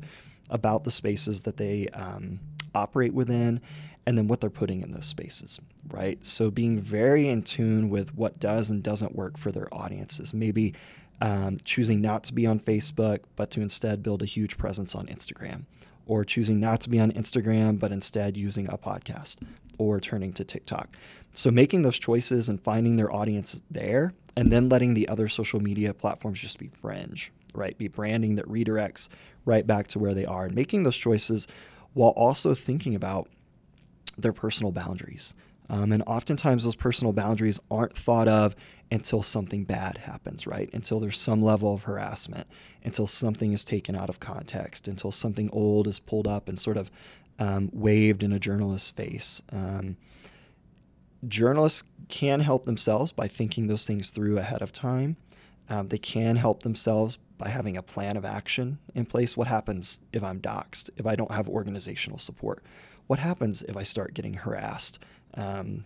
about 0.50 0.84
the 0.84 0.92
spaces 0.92 1.44
that 1.44 1.58
they 1.58 1.88
um, 1.90 2.40
operate 2.74 3.14
within 3.14 3.62
and 4.10 4.18
then 4.18 4.28
what 4.28 4.42
they're 4.42 4.50
putting 4.50 4.82
in 4.82 4.92
those 4.92 5.06
spaces, 5.06 5.60
right? 5.92 6.18
So 6.26 6.50
being 6.50 6.80
very 6.80 7.30
in 7.30 7.44
tune 7.44 7.92
with 7.92 8.16
what 8.16 8.40
does 8.40 8.72
and 8.72 8.82
doesn't 8.82 9.16
work 9.16 9.38
for 9.38 9.52
their 9.52 9.72
audiences. 9.72 10.34
Maybe 10.34 10.74
um, 11.22 11.58
choosing 11.64 12.02
not 12.02 12.24
to 12.24 12.34
be 12.34 12.48
on 12.48 12.60
Facebook, 12.60 13.20
but 13.36 13.52
to 13.52 13.62
instead 13.62 14.02
build 14.02 14.24
a 14.24 14.26
huge 14.26 14.58
presence 14.58 14.96
on 14.96 15.06
Instagram, 15.06 15.66
or 16.08 16.26
choosing 16.26 16.60
not 16.60 16.82
to 16.82 16.90
be 16.90 17.00
on 17.00 17.12
Instagram, 17.12 17.78
but 17.78 17.92
instead 17.92 18.36
using 18.36 18.68
a 18.68 18.80
podcast 18.80 19.38
or 19.78 20.00
turning 20.00 20.34
to 20.34 20.44
TikTok. 20.44 20.98
So 21.32 21.52
making 21.52 21.84
those 21.84 22.00
choices 22.00 22.50
and 22.50 22.60
finding 22.60 22.96
their 22.96 23.14
audience 23.14 23.62
there, 23.70 24.16
and 24.36 24.52
then 24.52 24.70
letting 24.70 24.96
the 24.96 25.08
other 25.08 25.28
social 25.28 25.60
media 25.60 25.94
platforms 25.94 26.40
just 26.40 26.58
be 26.58 26.70
fringe, 26.70 27.32
right? 27.54 27.78
Be 27.78 27.90
branding 27.90 28.38
that 28.38 28.50
redirects 28.50 29.08
right 29.46 29.68
back 29.68 29.86
to 29.90 30.00
where 30.00 30.16
they 30.16 30.26
are 30.26 30.46
and 30.46 30.56
making 30.56 30.82
those 30.82 30.98
choices 30.98 31.48
while 31.94 32.10
also 32.12 32.56
thinking 32.56 32.96
about 32.96 33.30
their 34.22 34.34
personal 34.34 34.72
boundaries. 34.72 35.34
Um, 35.70 35.92
and 35.92 36.02
oftentimes, 36.08 36.64
those 36.64 36.76
personal 36.76 37.14
boundaries 37.14 37.60
aren't 37.70 37.96
thought 37.96 38.28
of 38.28 38.56
until 38.92 39.22
something 39.22 39.66
bad 39.66 40.00
happens, 40.00 40.48
right? 40.48 40.70
Until 40.74 41.00
there's 41.00 41.20
some 41.20 41.44
level 41.44 41.76
of 41.76 41.84
harassment, 41.84 42.48
until 42.84 43.06
something 43.06 43.54
is 43.54 43.64
taken 43.64 43.96
out 43.96 44.10
of 44.10 44.20
context, 44.20 44.88
until 44.88 45.12
something 45.12 45.50
old 45.54 45.88
is 45.88 46.00
pulled 46.00 46.28
up 46.28 46.50
and 46.50 46.58
sort 46.58 46.78
of 46.78 46.90
um, 47.38 47.70
waved 47.72 48.24
in 48.24 48.32
a 48.32 48.40
journalist's 48.40 48.90
face. 48.90 49.44
Um, 49.52 49.98
journalists 51.28 51.84
can 52.08 52.40
help 52.40 52.66
themselves 52.66 53.12
by 53.12 53.28
thinking 53.28 53.68
those 53.68 53.86
things 53.86 54.10
through 54.10 54.40
ahead 54.40 54.64
of 54.64 54.72
time. 54.72 55.18
Um, 55.70 55.90
they 55.90 56.00
can 56.00 56.38
help 56.38 56.64
themselves 56.64 57.20
by 57.40 57.50
having 57.50 57.78
a 57.78 57.82
plan 57.82 58.18
of 58.18 58.26
action 58.26 58.78
in 58.94 59.06
place. 59.06 59.36
What 59.36 59.48
happens 59.48 60.02
if 60.14 60.24
I'm 60.24 60.40
doxxed, 60.40 60.92
if 60.98 61.08
I 61.08 61.16
don't 61.16 61.32
have 61.32 61.50
organizational 61.50 62.20
support? 62.20 62.64
What 63.08 63.18
happens 63.18 63.64
if 63.64 63.76
I 63.76 63.82
start 63.82 64.14
getting 64.14 64.36
harassed? 64.36 65.00
Um, 65.34 65.86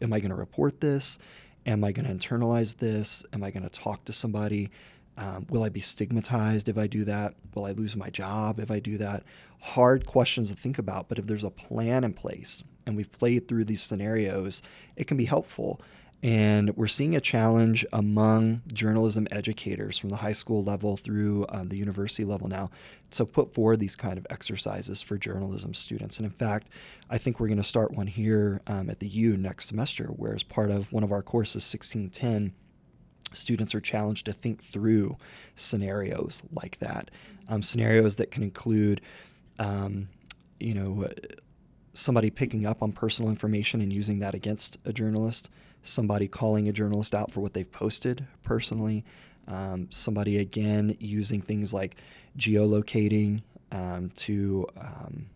am 0.00 0.12
I 0.12 0.18
going 0.18 0.30
to 0.30 0.36
report 0.36 0.80
this? 0.80 1.20
Am 1.66 1.84
I 1.84 1.92
going 1.92 2.06
to 2.06 2.12
internalize 2.12 2.78
this? 2.78 3.24
Am 3.32 3.44
I 3.44 3.50
going 3.50 3.62
to 3.62 3.68
talk 3.68 4.04
to 4.06 4.12
somebody? 4.12 4.70
Um, 5.18 5.46
will 5.50 5.62
I 5.62 5.68
be 5.68 5.80
stigmatized 5.80 6.68
if 6.68 6.78
I 6.78 6.86
do 6.86 7.04
that? 7.04 7.34
Will 7.54 7.66
I 7.66 7.72
lose 7.72 7.96
my 7.96 8.10
job 8.10 8.58
if 8.58 8.70
I 8.70 8.80
do 8.80 8.98
that? 8.98 9.22
Hard 9.60 10.06
questions 10.06 10.50
to 10.50 10.56
think 10.56 10.78
about, 10.78 11.08
but 11.08 11.18
if 11.18 11.26
there's 11.26 11.44
a 11.44 11.50
plan 11.50 12.04
in 12.04 12.12
place 12.14 12.62
and 12.86 12.96
we've 12.96 13.12
played 13.12 13.48
through 13.48 13.64
these 13.64 13.82
scenarios, 13.82 14.62
it 14.96 15.06
can 15.06 15.16
be 15.16 15.24
helpful. 15.24 15.80
And 16.22 16.74
we're 16.76 16.86
seeing 16.86 17.14
a 17.14 17.20
challenge 17.20 17.84
among 17.92 18.62
journalism 18.72 19.28
educators 19.30 19.98
from 19.98 20.10
the 20.10 20.16
high 20.16 20.32
school 20.32 20.64
level 20.64 20.96
through 20.96 21.46
um, 21.50 21.68
the 21.68 21.76
university 21.76 22.24
level 22.24 22.48
now 22.48 22.70
to 23.12 23.26
put 23.26 23.54
forward 23.54 23.80
these 23.80 23.96
kind 23.96 24.18
of 24.18 24.26
exercises 24.30 25.02
for 25.02 25.18
journalism 25.18 25.74
students. 25.74 26.18
And 26.18 26.24
in 26.24 26.32
fact, 26.32 26.68
I 27.10 27.18
think 27.18 27.38
we're 27.38 27.48
going 27.48 27.58
to 27.58 27.64
start 27.64 27.92
one 27.92 28.06
here 28.06 28.60
um, 28.66 28.88
at 28.88 29.00
the 29.00 29.08
U 29.08 29.36
next 29.36 29.66
semester, 29.66 30.06
where 30.06 30.34
as 30.34 30.42
part 30.42 30.70
of 30.70 30.92
one 30.92 31.04
of 31.04 31.12
our 31.12 31.22
courses, 31.22 31.62
1610, 31.62 32.54
students 33.32 33.74
are 33.74 33.80
challenged 33.80 34.24
to 34.26 34.32
think 34.32 34.62
through 34.62 35.16
scenarios 35.54 36.42
like 36.50 36.78
that. 36.78 37.10
Um, 37.48 37.62
scenarios 37.62 38.16
that 38.16 38.30
can 38.30 38.42
include, 38.42 39.02
um, 39.58 40.08
you 40.58 40.74
know, 40.74 41.08
somebody 41.92 42.30
picking 42.30 42.66
up 42.66 42.82
on 42.82 42.92
personal 42.92 43.30
information 43.30 43.80
and 43.80 43.92
using 43.92 44.18
that 44.20 44.34
against 44.34 44.78
a 44.84 44.92
journalist 44.92 45.50
somebody 45.82 46.28
calling 46.28 46.68
a 46.68 46.72
journalist 46.72 47.14
out 47.14 47.30
for 47.30 47.40
what 47.40 47.52
they've 47.54 47.70
posted 47.70 48.26
personally, 48.42 49.04
um, 49.48 49.88
somebody 49.90 50.38
again 50.38 50.96
using 50.98 51.40
things 51.40 51.72
like 51.72 51.96
geolocating 52.36 53.42
um, 53.72 54.08
to 54.10 54.66
um, 54.80 55.26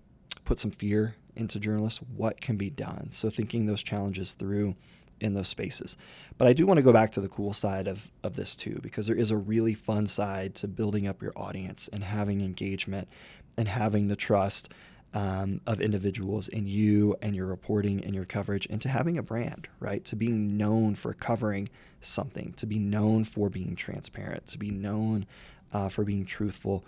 put 0.44 0.58
some 0.58 0.70
fear 0.70 1.14
into 1.36 1.60
journalists. 1.60 2.00
What 2.16 2.40
can 2.40 2.56
be 2.56 2.70
done? 2.70 3.10
So 3.10 3.30
thinking 3.30 3.66
those 3.66 3.82
challenges 3.82 4.32
through 4.32 4.74
in 5.20 5.34
those 5.34 5.48
spaces. 5.48 5.96
But 6.38 6.48
I 6.48 6.52
do 6.52 6.66
want 6.66 6.78
to 6.78 6.82
go 6.82 6.92
back 6.92 7.12
to 7.12 7.20
the 7.20 7.28
cool 7.28 7.52
side 7.52 7.86
of, 7.86 8.10
of 8.24 8.36
this 8.36 8.56
too, 8.56 8.78
because 8.82 9.06
there 9.06 9.16
is 9.16 9.30
a 9.30 9.36
really 9.36 9.74
fun 9.74 10.06
side 10.06 10.54
to 10.56 10.68
building 10.68 11.06
up 11.06 11.22
your 11.22 11.32
audience 11.36 11.88
and 11.88 12.02
having 12.02 12.40
engagement 12.40 13.08
and 13.56 13.68
having 13.68 14.08
the 14.08 14.16
trust 14.16 14.72
um, 15.12 15.60
of 15.66 15.80
individuals 15.80 16.48
in 16.48 16.66
you 16.66 17.16
and 17.20 17.34
your 17.34 17.46
reporting 17.46 18.04
and 18.04 18.14
your 18.14 18.24
coverage, 18.24 18.66
and 18.70 18.80
to 18.82 18.88
having 18.88 19.18
a 19.18 19.22
brand, 19.22 19.68
right? 19.80 20.04
To 20.06 20.16
being 20.16 20.56
known 20.56 20.94
for 20.94 21.12
covering 21.12 21.68
something, 22.00 22.52
to 22.54 22.66
be 22.66 22.78
known 22.78 23.24
for 23.24 23.50
being 23.50 23.74
transparent, 23.74 24.46
to 24.46 24.58
be 24.58 24.70
known 24.70 25.26
uh, 25.72 25.88
for 25.88 26.04
being 26.04 26.24
truthful. 26.24 26.84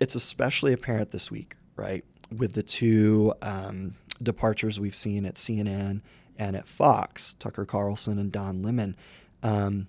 It's 0.00 0.14
especially 0.14 0.72
apparent 0.72 1.10
this 1.10 1.30
week, 1.30 1.56
right? 1.76 2.04
With 2.36 2.52
the 2.52 2.62
two 2.62 3.34
um, 3.40 3.94
departures 4.22 4.78
we've 4.78 4.94
seen 4.94 5.24
at 5.24 5.34
CNN 5.34 6.02
and 6.38 6.54
at 6.54 6.68
Fox, 6.68 7.34
Tucker 7.34 7.64
Carlson 7.64 8.18
and 8.18 8.30
Don 8.30 8.62
Lemon. 8.62 8.94
Um, 9.42 9.88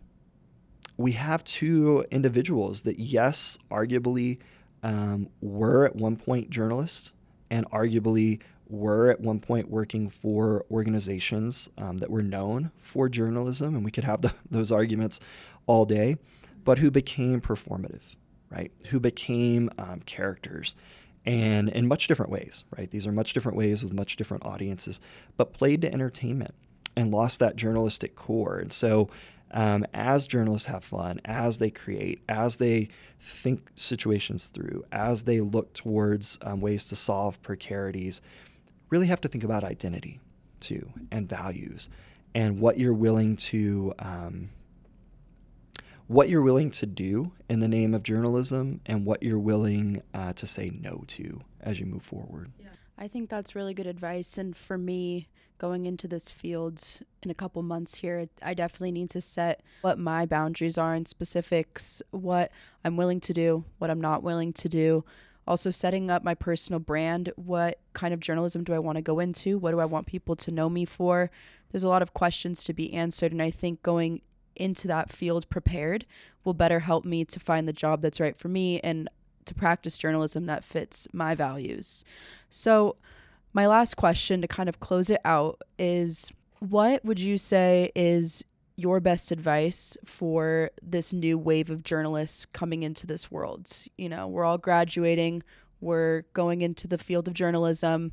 we 0.98 1.14
have 1.14 1.44
two 1.44 2.06
individuals 2.12 2.82
that, 2.82 3.00
yes, 3.00 3.58
arguably 3.70 4.40
um, 4.82 5.30
were 5.42 5.86
at 5.86 5.96
one 5.96 6.16
point 6.16 6.50
journalists 6.50 7.14
and 7.50 7.70
arguably 7.72 8.42
were 8.68 9.10
at 9.10 9.20
one 9.20 9.40
point 9.40 9.70
working 9.70 10.10
for 10.10 10.66
organizations 10.70 11.70
um, 11.78 11.98
that 11.98 12.10
were 12.10 12.22
known 12.22 12.72
for 12.80 13.10
journalism, 13.10 13.76
and 13.76 13.84
we 13.84 13.92
could 13.92 14.04
have 14.04 14.22
the, 14.22 14.34
those 14.52 14.72
arguments 14.72 15.20
all 15.66 15.86
day, 15.86 16.18
but 16.64 16.78
who 16.78 16.92
became 16.92 17.42
performative, 17.42 18.16
right? 18.50 18.72
Who 18.88 19.00
became 19.00 19.70
um, 19.78 20.02
characters, 20.02 20.76
and 21.26 21.70
in 21.70 21.88
much 21.88 22.08
different 22.08 22.32
ways, 22.32 22.64
right? 22.78 22.90
These 22.90 23.06
are 23.06 23.12
much 23.12 23.34
different 23.34 23.58
ways 23.58 23.84
with 23.84 23.94
much 23.94 24.16
different 24.16 24.46
audiences, 24.46 25.02
but 25.36 25.54
played 25.54 25.82
to 25.82 25.92
entertainment 25.92 26.54
and 26.96 27.12
lost 27.12 27.40
that 27.40 27.56
journalistic 27.56 28.16
core. 28.16 28.58
And 28.58 28.72
so 28.72 29.10
um, 29.52 29.86
as 29.94 30.28
journalists 30.28 30.68
have 30.68 30.84
fun, 30.84 31.20
as 31.26 31.60
they 31.60 31.70
create, 31.70 32.22
as 32.30 32.58
they 32.58 32.90
think 33.20 33.72
situations 33.76 34.48
through, 34.48 34.84
as 34.92 35.24
they 35.24 35.42
look 35.42 35.74
towards 35.74 36.38
um, 36.42 36.62
ways 36.62 36.86
to 36.90 36.96
solve 36.96 37.42
precarities, 37.42 38.22
really 38.90 39.08
have 39.08 39.22
to 39.22 39.28
think 39.28 39.44
about 39.44 39.64
identity 39.64 40.20
too 40.60 40.92
and 41.12 41.30
values 41.30 41.90
and 42.36 42.60
what 42.60 42.78
you're 42.78 42.94
willing 42.94 43.36
to 43.36 43.94
um, 44.00 44.50
what 46.08 46.28
you're 46.28 46.42
willing 46.42 46.72
to 46.72 46.86
do 46.86 47.32
in 47.50 47.60
the 47.60 47.68
name 47.68 47.94
of 47.94 48.02
journalism 48.02 48.82
and 48.88 49.06
what 49.06 49.22
you're 49.22 49.40
willing 49.40 50.02
uh, 50.14 50.34
to 50.34 50.48
say 50.48 50.72
no 50.82 51.04
to 51.08 51.40
as 51.62 51.80
you 51.80 51.86
move 51.86 52.02
forward. 52.02 52.52
Yeah. 52.60 52.70
I 52.98 53.08
think 53.08 53.30
that's 53.30 53.54
really 53.54 53.76
good 53.76 53.86
advice. 53.86 54.38
And 54.40 54.58
for 54.58 54.78
me, 54.78 55.28
going 55.60 55.86
into 55.86 56.08
this 56.08 56.32
field 56.32 56.82
in 57.22 57.30
a 57.30 57.36
couple 57.36 57.62
months 57.62 57.96
here, 57.96 58.28
I 58.42 58.54
definitely 58.54 58.92
need 58.92 59.12
to 59.12 59.22
set 59.22 59.62
what 59.82 60.00
my 60.00 60.26
boundaries 60.26 60.78
are 60.78 60.96
in 60.96 61.06
specifics, 61.06 62.02
what 62.12 62.52
I'm 62.84 62.98
willing 62.98 63.20
to 63.22 63.34
do, 63.34 63.66
what 63.78 63.92
I'm 63.92 64.02
not 64.02 64.24
willing 64.24 64.54
to 64.54 64.70
do. 64.70 65.06
Also, 65.48 65.70
setting 65.70 66.10
up 66.10 66.24
my 66.24 66.36
personal 66.36 66.80
brand. 66.80 67.32
What 67.36 67.80
kind 67.94 68.14
of 68.14 68.20
journalism 68.20 68.64
do 68.64 68.74
I 68.74 68.80
want 68.80 68.98
to 68.98 69.02
go 69.02 69.20
into? 69.20 69.58
What 69.58 69.72
do 69.72 69.80
I 69.80 69.86
want 69.86 70.06
people 70.08 70.36
to 70.38 70.52
know 70.52 70.70
me 70.70 70.86
for? 70.86 71.32
There's 71.72 71.84
a 71.84 71.90
lot 71.90 72.02
of 72.02 72.14
questions 72.14 72.64
to 72.66 72.74
be 72.74 72.94
answered. 72.94 73.32
And 73.32 73.42
I 73.42 73.52
think 73.52 73.82
going 73.82 74.22
into 74.56 74.88
that 74.88 75.12
field 75.12 75.50
prepared 75.50 76.06
will 76.44 76.54
better 76.54 76.82
help 76.82 77.04
me 77.04 77.26
to 77.26 77.40
find 77.40 77.68
the 77.68 77.74
job 77.74 78.02
that's 78.02 78.20
right 78.20 78.38
for 78.38 78.48
me 78.48 78.80
and 78.82 79.10
to 79.46 79.56
practice 79.56 79.98
journalism 79.98 80.46
that 80.46 80.64
fits 80.64 81.08
my 81.14 81.34
values. 81.34 82.04
So, 82.50 82.96
my 83.54 83.68
last 83.68 83.98
question 83.98 84.42
to 84.42 84.48
kind 84.48 84.70
of 84.70 84.80
close 84.80 85.10
it 85.10 85.20
out 85.26 85.62
is 85.78 86.32
what 86.60 87.04
would 87.04 87.20
you 87.20 87.38
say 87.38 87.92
is 87.96 88.44
your 88.76 89.00
best 89.00 89.32
advice 89.32 89.98
for 90.06 90.72
this 90.82 91.12
new 91.12 91.38
wave 91.38 91.70
of 91.70 91.84
journalists 91.84 92.46
coming 92.46 92.84
into 92.84 93.08
this 93.08 93.32
world? 93.32 93.72
You 93.98 94.10
know, 94.10 94.28
we're 94.28 94.46
all 94.46 94.58
graduating, 94.58 95.44
we're 95.82 96.24
going 96.34 96.62
into 96.62 96.88
the 96.88 96.98
field 96.98 97.28
of 97.28 97.34
journalism. 97.34 98.12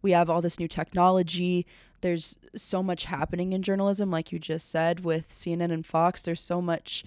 We 0.00 0.12
have 0.12 0.30
all 0.30 0.40
this 0.40 0.60
new 0.60 0.68
technology. 0.68 1.66
There's 2.00 2.38
so 2.54 2.82
much 2.82 3.04
happening 3.06 3.52
in 3.52 3.62
journalism, 3.62 4.10
like 4.10 4.30
you 4.30 4.38
just 4.38 4.70
said, 4.70 5.00
with 5.04 5.30
CNN 5.30 5.72
and 5.72 5.84
Fox. 5.84 6.22
There's 6.22 6.40
so 6.40 6.62
much 6.62 7.04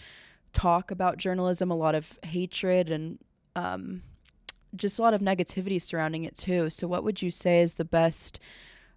talk 0.51 0.91
about 0.91 1.17
journalism, 1.17 1.71
a 1.71 1.75
lot 1.75 1.95
of 1.95 2.19
hatred 2.23 2.91
and 2.91 3.17
um, 3.55 4.01
just 4.75 4.99
a 4.99 5.01
lot 5.01 5.13
of 5.13 5.21
negativity 5.21 5.81
surrounding 5.81 6.23
it 6.23 6.35
too. 6.35 6.69
So, 6.69 6.87
what 6.87 7.03
would 7.03 7.21
you 7.21 7.31
say 7.31 7.61
is 7.61 7.75
the 7.75 7.85
best 7.85 8.39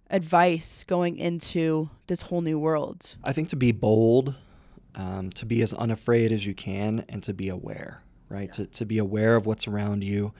advice 0.09 0.83
going 0.85 1.17
into 1.17 1.89
this 2.07 2.23
whole 2.23 2.41
new 2.41 2.59
world? 2.59 3.15
I 3.23 3.33
think 3.33 3.49
to 3.49 3.55
be 3.55 3.71
bold, 3.71 4.35
um, 4.95 5.29
to 5.31 5.45
be 5.45 5.61
as 5.61 5.73
unafraid 5.73 6.31
as 6.31 6.45
you 6.45 6.53
can, 6.53 7.05
and 7.09 7.21
to 7.23 7.33
be 7.33 7.49
aware, 7.49 8.01
right? 8.29 8.49
Yeah. 8.57 8.65
To, 8.65 8.67
to 8.67 8.85
be 8.85 8.97
aware 8.97 9.35
of 9.35 9.45
what's 9.45 9.67
around 9.67 10.03
you 10.03 10.33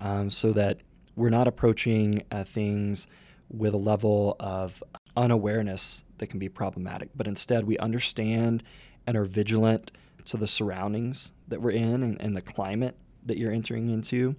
um, 0.00 0.30
so 0.30 0.52
that 0.52 0.78
we're 1.16 1.30
not 1.30 1.46
approaching 1.46 2.22
uh, 2.30 2.44
things 2.44 3.06
with 3.50 3.74
a 3.74 3.78
level 3.78 4.36
of 4.40 4.82
unawareness 5.16 6.04
that 6.18 6.28
can 6.28 6.38
be 6.38 6.48
problematic, 6.48 7.10
but 7.14 7.26
instead 7.26 7.64
we 7.64 7.76
understand 7.78 8.62
and 9.06 9.16
are 9.16 9.24
vigilant 9.24 9.92
to 10.24 10.36
the 10.36 10.46
surroundings 10.46 11.32
that 11.48 11.60
we're 11.60 11.70
in 11.70 12.02
and, 12.02 12.20
and 12.20 12.36
the 12.36 12.40
climate 12.40 12.96
that 13.26 13.38
you're 13.38 13.52
entering 13.52 13.90
into 13.90 14.34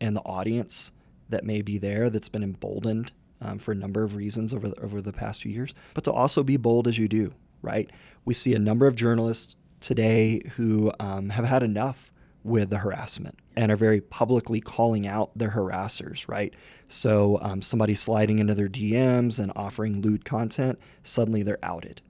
and 0.00 0.16
the 0.16 0.22
audience 0.22 0.92
that 1.28 1.44
may 1.44 1.62
be 1.62 1.78
there 1.78 2.10
that's 2.10 2.28
been 2.28 2.42
emboldened 2.42 3.12
um, 3.40 3.58
for 3.58 3.72
a 3.72 3.76
number 3.76 4.02
of 4.02 4.14
reasons 4.14 4.52
over 4.52 4.68
the, 4.68 4.80
over 4.80 5.00
the 5.00 5.12
past 5.12 5.42
few 5.42 5.52
years, 5.52 5.74
but 5.94 6.04
to 6.04 6.12
also 6.12 6.42
be 6.42 6.56
bold 6.56 6.86
as 6.88 6.98
you 6.98 7.08
do, 7.08 7.32
right? 7.62 7.90
We 8.24 8.34
see 8.34 8.54
a 8.54 8.58
number 8.58 8.86
of 8.86 8.94
journalists 8.94 9.56
today 9.80 10.42
who 10.56 10.92
um, 11.00 11.30
have 11.30 11.44
had 11.44 11.62
enough 11.62 12.12
with 12.42 12.70
the 12.70 12.78
harassment 12.78 13.38
and 13.56 13.70
are 13.70 13.76
very 13.76 14.00
publicly 14.00 14.60
calling 14.60 15.06
out 15.06 15.30
their 15.36 15.50
harassers, 15.50 16.28
right? 16.28 16.54
So 16.88 17.38
um, 17.42 17.60
somebody 17.62 17.94
sliding 17.94 18.38
into 18.38 18.54
their 18.54 18.68
DMs 18.68 19.38
and 19.38 19.52
offering 19.56 20.00
lewd 20.00 20.24
content, 20.24 20.78
suddenly 21.02 21.42
they're 21.42 21.58
outed. 21.62 22.00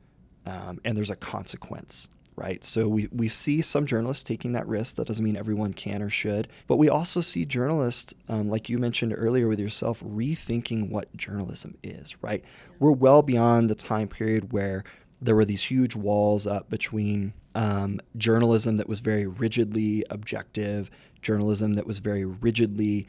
Um, 0.47 0.81
and 0.85 0.97
there's 0.97 1.11
a 1.11 1.17
consequence, 1.17 2.09
right? 2.41 2.65
So 2.65 2.89
we, 2.89 3.07
we 3.13 3.29
see 3.29 3.61
some 3.61 3.85
journalists 3.85 4.25
taking 4.25 4.53
that 4.53 4.67
risk. 4.67 4.97
That 4.97 5.07
doesn't 5.07 5.25
mean 5.25 5.37
everyone 5.37 5.75
can 5.75 6.03
or 6.03 6.09
should. 6.09 6.49
But 6.67 6.77
we 6.77 6.89
also 6.89 7.21
see 7.21 7.45
journalists, 7.45 8.15
um, 8.29 8.49
like 8.49 8.71
you 8.71 8.79
mentioned 8.79 9.15
earlier 9.17 9.47
with 9.47 9.61
yourself, 9.61 10.03
rethinking 10.03 10.89
what 10.89 11.15
journalism 11.17 11.77
is, 11.83 12.17
right? 12.23 12.43
We're 12.79 12.93
well 12.93 13.21
beyond 13.21 13.69
the 13.69 13.75
time 13.75 14.09
period 14.09 14.53
where 14.53 14.85
there 15.21 15.37
were 15.37 15.45
these 15.45 15.65
huge 15.65 15.95
walls 15.95 16.47
up 16.47 16.71
between 16.71 17.35
um, 17.55 18.01
journalism 18.17 18.77
that 18.77 18.89
was 18.89 19.01
very 19.01 19.27
rigidly 19.27 20.05
objective, 20.09 20.91
journalism 21.21 21.75
that 21.75 21.87
was 21.87 21.99
very 21.99 22.25
rigidly 22.25 23.07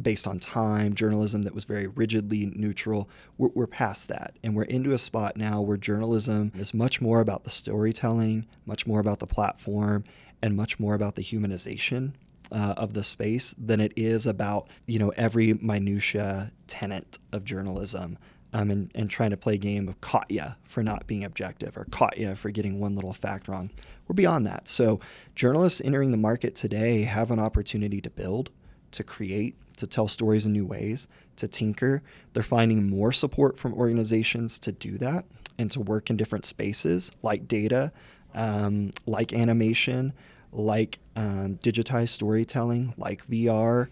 based 0.00 0.26
on 0.26 0.38
time, 0.38 0.94
journalism 0.94 1.42
that 1.42 1.54
was 1.54 1.64
very 1.64 1.86
rigidly 1.86 2.46
neutral. 2.54 3.08
We're, 3.36 3.50
we're, 3.54 3.66
past 3.66 4.08
that. 4.08 4.36
And 4.42 4.54
we're 4.54 4.64
into 4.64 4.92
a 4.92 4.98
spot 4.98 5.36
now 5.36 5.60
where 5.60 5.76
journalism 5.76 6.52
is 6.56 6.72
much 6.72 7.00
more 7.00 7.20
about 7.20 7.44
the 7.44 7.50
storytelling, 7.50 8.46
much 8.64 8.86
more 8.86 9.00
about 9.00 9.18
the 9.18 9.26
platform, 9.26 10.04
and 10.40 10.56
much 10.56 10.78
more 10.78 10.94
about 10.94 11.16
the 11.16 11.22
humanization 11.22 12.12
uh, 12.52 12.74
of 12.76 12.94
the 12.94 13.02
space 13.02 13.54
than 13.58 13.80
it 13.80 13.92
is 13.96 14.26
about, 14.26 14.68
you 14.86 14.98
know, 14.98 15.10
every 15.10 15.54
minutia 15.54 16.52
tenet 16.66 17.18
of 17.32 17.44
journalism 17.44 18.18
um, 18.52 18.70
and, 18.70 18.90
and 18.94 19.10
trying 19.10 19.30
to 19.30 19.36
play 19.36 19.54
a 19.54 19.58
game 19.58 19.88
of 19.88 20.00
caught 20.00 20.30
ya 20.30 20.52
for 20.64 20.82
not 20.82 21.06
being 21.06 21.24
objective 21.24 21.76
or 21.76 21.84
caught 21.90 22.16
ya 22.18 22.34
for 22.34 22.50
getting 22.50 22.80
one 22.80 22.94
little 22.94 23.12
fact 23.12 23.48
wrong. 23.48 23.70
We're 24.06 24.14
beyond 24.14 24.46
that. 24.46 24.68
So, 24.68 25.00
journalists 25.34 25.82
entering 25.84 26.10
the 26.10 26.16
market 26.16 26.54
today 26.54 27.02
have 27.02 27.30
an 27.30 27.38
opportunity 27.38 28.00
to 28.00 28.10
build, 28.10 28.50
to 28.92 29.04
create, 29.04 29.56
to 29.78 29.86
tell 29.86 30.08
stories 30.08 30.46
in 30.46 30.52
new 30.52 30.66
ways, 30.66 31.08
to 31.36 31.48
tinker. 31.48 32.02
They're 32.32 32.42
finding 32.42 32.88
more 32.88 33.12
support 33.12 33.58
from 33.58 33.74
organizations 33.74 34.58
to 34.60 34.72
do 34.72 34.98
that 34.98 35.24
and 35.58 35.70
to 35.72 35.80
work 35.80 36.10
in 36.10 36.16
different 36.16 36.44
spaces 36.44 37.10
like 37.22 37.48
data, 37.48 37.92
um, 38.34 38.90
like 39.06 39.32
animation, 39.32 40.12
like 40.52 40.98
um, 41.16 41.58
digitized 41.62 42.10
storytelling, 42.10 42.94
like 42.96 43.26
VR. 43.26 43.88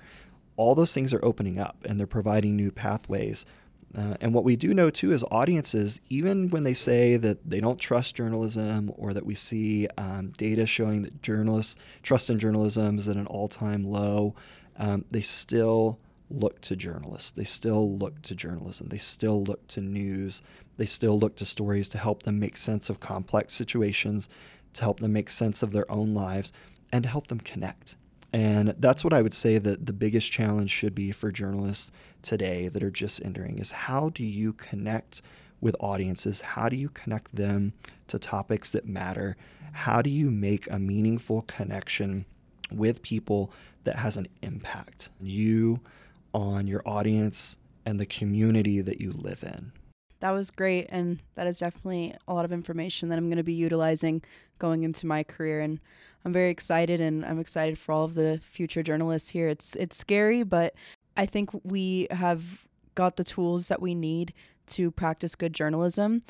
All 0.56 0.74
those 0.74 0.94
things 0.94 1.12
are 1.12 1.24
opening 1.24 1.58
up 1.58 1.76
and 1.84 1.98
they're 1.98 2.06
providing 2.06 2.56
new 2.56 2.70
pathways 2.70 3.46
uh, 3.96 4.14
and 4.20 4.34
what 4.34 4.44
we 4.44 4.56
do 4.56 4.74
know 4.74 4.90
too 4.90 5.12
is 5.12 5.24
audiences, 5.30 6.00
even 6.10 6.50
when 6.50 6.64
they 6.64 6.74
say 6.74 7.16
that 7.16 7.48
they 7.48 7.60
don't 7.60 7.80
trust 7.80 8.14
journalism 8.14 8.92
or 8.96 9.14
that 9.14 9.24
we 9.24 9.34
see 9.34 9.88
um, 9.96 10.32
data 10.36 10.66
showing 10.66 11.02
that 11.02 11.22
journalists 11.22 11.78
trust 12.02 12.28
in 12.28 12.38
journalism 12.38 12.98
is 12.98 13.08
at 13.08 13.16
an 13.16 13.26
all-time 13.26 13.84
low, 13.84 14.34
um, 14.78 15.04
they 15.10 15.20
still 15.20 15.98
look 16.28 16.60
to 16.62 16.76
journalists. 16.76 17.30
They 17.32 17.44
still 17.44 17.96
look 17.96 18.22
to 18.22 18.34
journalism. 18.34 18.88
They 18.88 18.98
still 18.98 19.42
look 19.42 19.66
to 19.68 19.80
news. 19.80 20.42
They 20.76 20.86
still 20.86 21.18
look 21.18 21.36
to 21.36 21.44
stories 21.44 21.88
to 21.90 21.98
help 21.98 22.24
them 22.24 22.38
make 22.38 22.56
sense 22.56 22.90
of 22.90 23.00
complex 23.00 23.54
situations, 23.54 24.28
to 24.74 24.82
help 24.82 25.00
them 25.00 25.12
make 25.12 25.30
sense 25.30 25.62
of 25.62 25.72
their 25.72 25.90
own 25.90 26.14
lives, 26.14 26.52
and 26.92 27.04
to 27.04 27.08
help 27.08 27.28
them 27.28 27.40
connect. 27.40 27.96
And 28.32 28.74
that's 28.78 29.04
what 29.04 29.12
I 29.12 29.22
would 29.22 29.32
say 29.32 29.58
that 29.58 29.86
the 29.86 29.92
biggest 29.92 30.30
challenge 30.30 30.70
should 30.70 30.94
be 30.94 31.12
for 31.12 31.30
journalists 31.30 31.90
today 32.22 32.68
that 32.68 32.82
are 32.82 32.90
just 32.90 33.24
entering 33.24 33.58
is 33.58 33.70
how 33.70 34.10
do 34.10 34.24
you 34.24 34.52
connect 34.52 35.22
with 35.60 35.76
audiences? 35.80 36.40
How 36.42 36.68
do 36.68 36.76
you 36.76 36.90
connect 36.90 37.34
them 37.34 37.72
to 38.08 38.18
topics 38.18 38.72
that 38.72 38.86
matter? 38.86 39.36
How 39.72 40.02
do 40.02 40.10
you 40.10 40.30
make 40.30 40.70
a 40.70 40.78
meaningful 40.78 41.42
connection 41.42 42.26
with 42.70 43.02
people 43.02 43.52
that 43.86 43.96
has 43.96 44.16
an 44.16 44.26
impact 44.42 45.08
you 45.20 45.80
on 46.34 46.66
your 46.66 46.82
audience 46.84 47.56
and 47.86 47.98
the 47.98 48.06
community 48.06 48.80
that 48.82 49.00
you 49.00 49.12
live 49.12 49.42
in? 49.42 49.72
That 50.20 50.30
was 50.30 50.50
great. 50.50 50.86
And 50.90 51.20
that 51.34 51.46
is 51.46 51.58
definitely 51.58 52.14
a 52.28 52.34
lot 52.34 52.44
of 52.44 52.52
information 52.52 53.08
that 53.08 53.18
I'm 53.18 53.28
going 53.28 53.36
to 53.38 53.42
be 53.42 53.52
utilizing 53.52 54.22
going 54.58 54.82
into 54.82 55.06
my 55.06 55.22
career. 55.22 55.60
And 55.60 55.80
I'm 56.24 56.32
very 56.32 56.50
excited 56.50 57.00
and 57.00 57.24
I'm 57.24 57.38
excited 57.38 57.78
for 57.78 57.92
all 57.92 58.04
of 58.04 58.14
the 58.14 58.40
future 58.42 58.82
journalists 58.82 59.30
here. 59.30 59.48
It's 59.48 59.76
it's 59.76 59.96
scary, 59.96 60.42
but 60.42 60.74
I 61.16 61.26
think 61.26 61.50
we 61.64 62.08
have 62.10 62.66
got 62.94 63.16
the 63.16 63.24
tools 63.24 63.68
that 63.68 63.80
we 63.80 63.94
need 63.94 64.32
to 64.68 64.90
practice 64.90 65.34
good 65.34 65.52
journalism. 65.52 66.22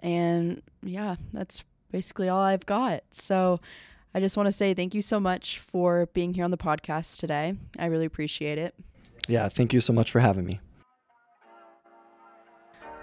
And 0.00 0.62
yeah, 0.82 1.16
that's 1.32 1.64
basically 1.90 2.28
all 2.28 2.40
I've 2.40 2.66
got. 2.66 3.02
So 3.10 3.60
I 4.14 4.20
just 4.20 4.36
want 4.36 4.46
to 4.46 4.52
say 4.52 4.74
thank 4.74 4.94
you 4.94 5.02
so 5.02 5.18
much 5.18 5.58
for 5.58 6.06
being 6.12 6.34
here 6.34 6.44
on 6.44 6.50
the 6.50 6.58
podcast 6.58 7.18
today. 7.18 7.54
I 7.78 7.86
really 7.86 8.04
appreciate 8.04 8.58
it. 8.58 8.74
Yeah, 9.28 9.48
thank 9.48 9.72
you 9.72 9.80
so 9.80 9.92
much 9.92 10.10
for 10.10 10.20
having 10.20 10.44
me. 10.44 10.60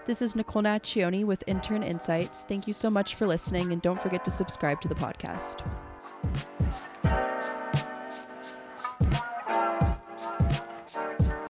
This 0.06 0.22
is 0.22 0.36
Nicole 0.36 0.64
Naccioni 0.64 1.24
with 1.24 1.44
Intern 1.48 1.84
Insights. 1.84 2.44
Thank 2.46 2.68
you 2.68 2.74
so 2.74 2.90
much 2.90 3.16
for 3.16 3.28
listening, 3.28 3.72
and 3.72 3.82
don't 3.82 4.02
forget 4.02 4.26
to 4.26 4.32
subscribe 4.32 4.82
to 4.82 4.88
the 4.88 4.96
podcast. 4.96 5.64